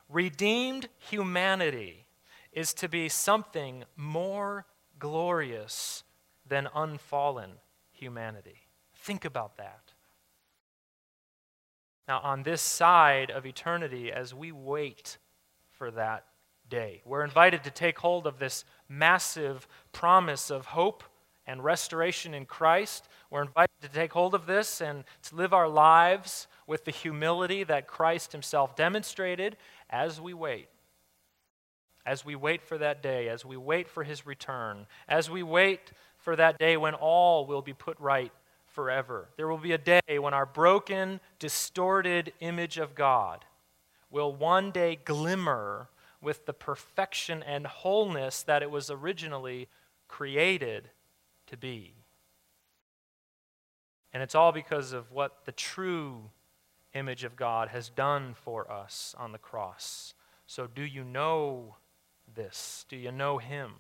Redeemed 0.08 0.88
humanity 0.98 2.08
is 2.54 2.74
to 2.76 2.88
be 2.88 3.10
something 3.10 3.84
more 3.98 4.66
glorious 4.98 6.04
than 6.48 6.70
unfallen 6.74 7.52
humanity. 7.92 8.62
Think 8.96 9.26
about 9.26 9.58
that. 9.58 9.89
Now, 12.10 12.22
on 12.24 12.42
this 12.42 12.64
side 12.64 13.30
of 13.30 13.46
eternity, 13.46 14.12
as 14.12 14.34
we 14.34 14.52
wait 14.52 15.20
for 15.70 15.92
that 15.92 16.26
day, 16.68 17.04
we're 17.06 17.24
invited 17.24 17.64
to 17.66 17.70
take 17.70 18.00
hold 18.00 18.26
of 18.26 18.40
this 18.40 18.66
massive 18.90 19.68
promise 19.92 20.50
of 20.50 20.66
hope 20.66 21.04
and 21.46 21.64
restoration 21.64 22.34
in 22.34 22.48
Christ. 22.48 23.08
We're 23.30 23.44
invited 23.44 23.80
to 23.84 23.90
take 23.90 24.12
hold 24.12 24.34
of 24.34 24.48
this 24.48 24.82
and 24.82 25.04
to 25.22 25.36
live 25.36 25.54
our 25.54 25.70
lives 25.70 26.48
with 26.66 26.84
the 26.84 26.90
humility 26.90 27.64
that 27.66 27.86
Christ 27.86 28.32
Himself 28.32 28.76
demonstrated 28.76 29.56
as 29.92 30.20
we 30.20 30.34
wait. 30.34 30.68
As 32.08 32.26
we 32.26 32.36
wait 32.36 32.64
for 32.64 32.80
that 32.80 33.04
day, 33.04 33.30
as 33.30 33.46
we 33.46 33.56
wait 33.56 33.88
for 33.88 34.04
His 34.04 34.26
return, 34.26 34.88
as 35.08 35.30
we 35.30 35.44
wait 35.44 35.92
for 36.18 36.36
that 36.36 36.58
day 36.58 36.76
when 36.76 36.96
all 36.96 37.46
will 37.46 37.62
be 37.62 37.74
put 37.74 38.00
right 38.00 38.32
forever. 38.72 39.30
There 39.38 39.48
will 39.48 39.58
be 39.58 39.72
a 39.72 39.78
day 39.78 40.20
when 40.20 40.34
our 40.34 40.46
broken, 40.46 41.20
distorted 41.38 42.34
image 42.40 42.78
of 42.78 42.96
God 42.96 43.46
will 44.10 44.34
one 44.34 44.72
day 44.72 44.98
glimmer 45.04 45.90
with 46.22 46.46
the 46.46 46.54
perfection 46.54 47.44
and 47.44 47.66
wholeness 47.66 48.44
that 48.44 48.64
it 48.64 48.72
was 48.72 48.90
originally 48.90 49.68
created 50.08 50.90
to 51.48 51.58
be. 51.58 51.94
And 54.12 54.24
it's 54.24 54.36
all 54.36 54.52
because 54.52 54.92
of 54.92 55.12
what 55.12 55.46
the 55.46 55.52
true 55.52 56.32
image 56.94 57.24
of 57.24 57.36
God 57.36 57.70
has 57.70 57.90
done 57.90 58.34
for 58.34 58.70
us 58.72 59.16
on 59.18 59.32
the 59.32 59.38
cross. 59.38 60.14
So, 60.48 60.68
do 60.68 60.82
you 60.82 61.04
know 61.04 61.76
this? 62.34 62.86
Do 62.90 62.98
you 62.98 63.12
know 63.12 63.38
Him? 63.38 63.74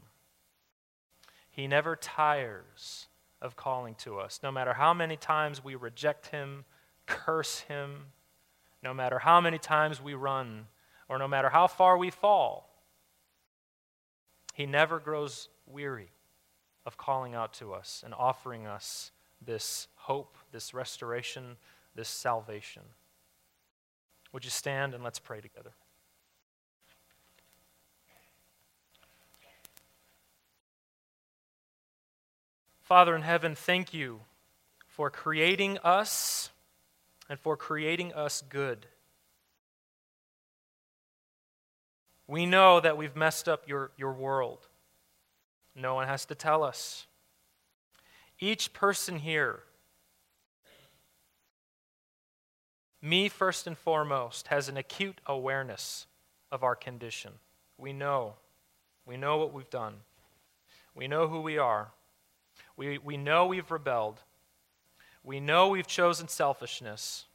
He 1.49 1.67
never 1.67 1.95
tires 1.95 3.07
of 3.41 3.55
calling 3.55 3.95
to 3.95 4.19
us. 4.19 4.39
No 4.43 4.51
matter 4.51 4.73
how 4.73 4.93
many 4.93 5.15
times 5.15 5.63
we 5.63 5.75
reject 5.75 6.27
Him, 6.27 6.65
curse 7.05 7.59
Him, 7.61 8.07
no 8.83 8.93
matter 8.93 9.19
how 9.19 9.41
many 9.41 9.57
times 9.57 10.01
we 10.01 10.13
run, 10.13 10.67
or 11.07 11.17
no 11.17 11.27
matter 11.27 11.49
how 11.49 11.67
far 11.67 11.97
we 11.97 12.09
fall, 12.09 12.69
He 14.53 14.65
never 14.65 14.99
grows 14.99 15.49
weary 15.65 16.11
of 16.85 16.97
calling 16.97 17.35
out 17.35 17.53
to 17.53 17.73
us 17.73 18.01
and 18.05 18.13
offering 18.13 18.67
us 18.67 19.11
this 19.45 19.87
hope, 19.95 20.37
this 20.51 20.73
restoration, 20.73 21.57
this 21.95 22.09
salvation. 22.09 22.83
Would 24.31 24.43
you 24.43 24.51
stand 24.51 24.93
and 24.93 25.03
let's 25.03 25.19
pray 25.19 25.41
together? 25.41 25.71
Father 32.89 33.15
in 33.15 33.21
heaven, 33.21 33.53
thank 33.53 33.93
you 33.93 34.21
for 34.87 35.11
creating 35.11 35.77
us 35.83 36.49
and 37.29 37.39
for 37.39 37.55
creating 37.55 38.11
us 38.15 38.41
good. 38.49 38.87
We 42.25 42.47
know 42.47 42.79
that 42.79 42.97
we've 42.97 43.15
messed 43.15 43.47
up 43.47 43.69
your, 43.69 43.91
your 43.95 44.13
world. 44.13 44.65
No 45.75 45.93
one 45.93 46.07
has 46.07 46.25
to 46.25 46.35
tell 46.35 46.63
us. 46.63 47.05
Each 48.39 48.73
person 48.73 49.19
here, 49.19 49.59
me 53.03 53.29
first 53.29 53.67
and 53.67 53.77
foremost, 53.77 54.47
has 54.47 54.67
an 54.67 54.77
acute 54.77 55.21
awareness 55.27 56.07
of 56.51 56.63
our 56.63 56.75
condition. 56.75 57.33
We 57.77 57.93
know. 57.93 58.33
We 59.05 59.15
know 59.15 59.37
what 59.37 59.53
we've 59.53 59.69
done. 59.69 59.97
We 60.95 61.07
know 61.07 61.27
who 61.27 61.41
we 61.41 61.59
are. 61.59 61.91
We, 62.79 62.97
we 62.97 63.17
know 63.17 63.45
we've 63.45 63.69
rebelled. 63.71 64.21
We 65.21 65.41
know 65.41 65.67
we've 65.67 65.85
chosen 65.85 66.29
selfishness. 66.29 67.25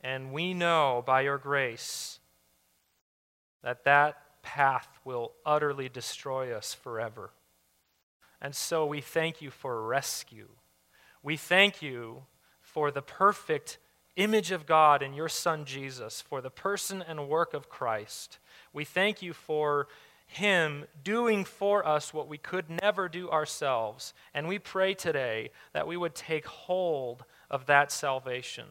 And 0.00 0.32
we 0.32 0.54
know 0.54 1.02
by 1.04 1.20
your 1.20 1.36
grace 1.36 2.20
that 3.62 3.84
that 3.84 4.16
path 4.40 4.88
will 5.04 5.32
utterly 5.44 5.90
destroy 5.90 6.56
us 6.56 6.72
forever. 6.72 7.32
And 8.40 8.56
so 8.56 8.86
we 8.86 9.02
thank 9.02 9.42
you 9.42 9.50
for 9.50 9.82
rescue. 9.82 10.48
We 11.22 11.36
thank 11.36 11.82
you 11.82 12.22
for 12.62 12.90
the 12.90 13.02
perfect 13.02 13.76
image 14.16 14.52
of 14.52 14.64
God 14.64 15.02
in 15.02 15.12
your 15.12 15.28
Son 15.28 15.66
Jesus, 15.66 16.22
for 16.22 16.40
the 16.40 16.48
person 16.48 17.04
and 17.06 17.28
work 17.28 17.52
of 17.52 17.68
Christ. 17.68 18.38
We 18.72 18.86
thank 18.86 19.20
you 19.20 19.34
for 19.34 19.86
him 20.34 20.84
doing 21.02 21.44
for 21.44 21.86
us 21.86 22.12
what 22.12 22.28
we 22.28 22.38
could 22.38 22.68
never 22.68 23.08
do 23.08 23.30
ourselves. 23.30 24.14
And 24.32 24.48
we 24.48 24.58
pray 24.58 24.94
today 24.94 25.50
that 25.72 25.86
we 25.86 25.96
would 25.96 26.14
take 26.14 26.46
hold 26.46 27.24
of 27.50 27.66
that 27.66 27.92
salvation 27.92 28.66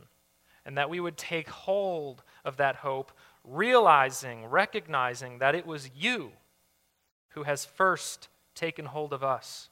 and 0.66 0.78
that 0.78 0.90
we 0.90 1.00
would 1.00 1.18
take 1.18 1.50
hold 1.50 2.24
of 2.46 2.58
that 2.58 2.78
hope, 2.78 3.12
realizing, 3.44 4.46
recognizing 4.46 5.40
that 5.40 5.56
it 5.56 5.66
was 5.66 5.90
you 5.96 6.32
who 7.30 7.44
has 7.44 7.66
first 7.66 8.30
taken 8.56 8.86
hold 8.86 9.14
of 9.14 9.24
us. 9.24 9.70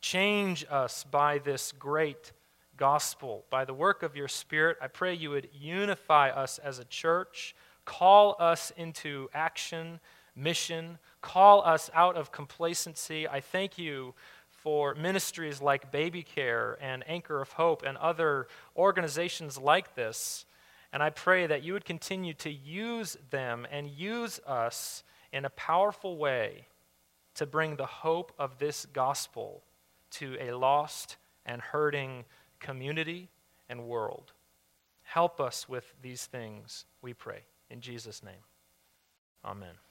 Change 0.00 0.64
us 0.70 1.04
by 1.04 1.38
this 1.38 1.72
great 1.72 2.32
gospel, 2.76 3.44
by 3.50 3.64
the 3.64 3.74
work 3.74 4.02
of 4.02 4.16
your 4.16 4.28
Spirit. 4.28 4.76
I 4.80 4.88
pray 4.88 5.14
you 5.14 5.30
would 5.30 5.48
unify 5.52 6.30
us 6.30 6.58
as 6.58 6.78
a 6.78 6.84
church, 6.84 7.54
call 7.84 8.36
us 8.38 8.72
into 8.76 9.28
action 9.32 10.00
mission, 10.36 10.98
call 11.20 11.62
us 11.64 11.90
out 11.94 12.16
of 12.16 12.32
complacency. 12.32 13.28
I 13.28 13.40
thank 13.40 13.78
you 13.78 14.14
for 14.48 14.94
ministries 14.94 15.60
like 15.60 15.92
Baby 15.92 16.22
Care 16.22 16.78
and 16.80 17.04
Anchor 17.06 17.40
of 17.40 17.52
Hope 17.52 17.82
and 17.82 17.96
other 17.98 18.46
organizations 18.76 19.58
like 19.58 19.94
this. 19.94 20.46
And 20.92 21.02
I 21.02 21.10
pray 21.10 21.46
that 21.46 21.62
you 21.62 21.72
would 21.72 21.84
continue 21.84 22.34
to 22.34 22.50
use 22.50 23.16
them 23.30 23.66
and 23.70 23.88
use 23.90 24.40
us 24.46 25.02
in 25.32 25.44
a 25.44 25.50
powerful 25.50 26.16
way 26.16 26.68
to 27.34 27.46
bring 27.46 27.76
the 27.76 27.86
hope 27.86 28.32
of 28.38 28.58
this 28.58 28.86
gospel 28.86 29.64
to 30.12 30.36
a 30.40 30.52
lost 30.52 31.16
and 31.44 31.60
hurting 31.60 32.24
community 32.60 33.28
and 33.68 33.86
world. 33.86 34.32
Help 35.02 35.40
us 35.40 35.68
with 35.68 35.92
these 36.00 36.26
things, 36.26 36.86
we 37.02 37.12
pray. 37.12 37.40
In 37.70 37.80
Jesus' 37.80 38.22
name, 38.22 38.44
amen. 39.44 39.83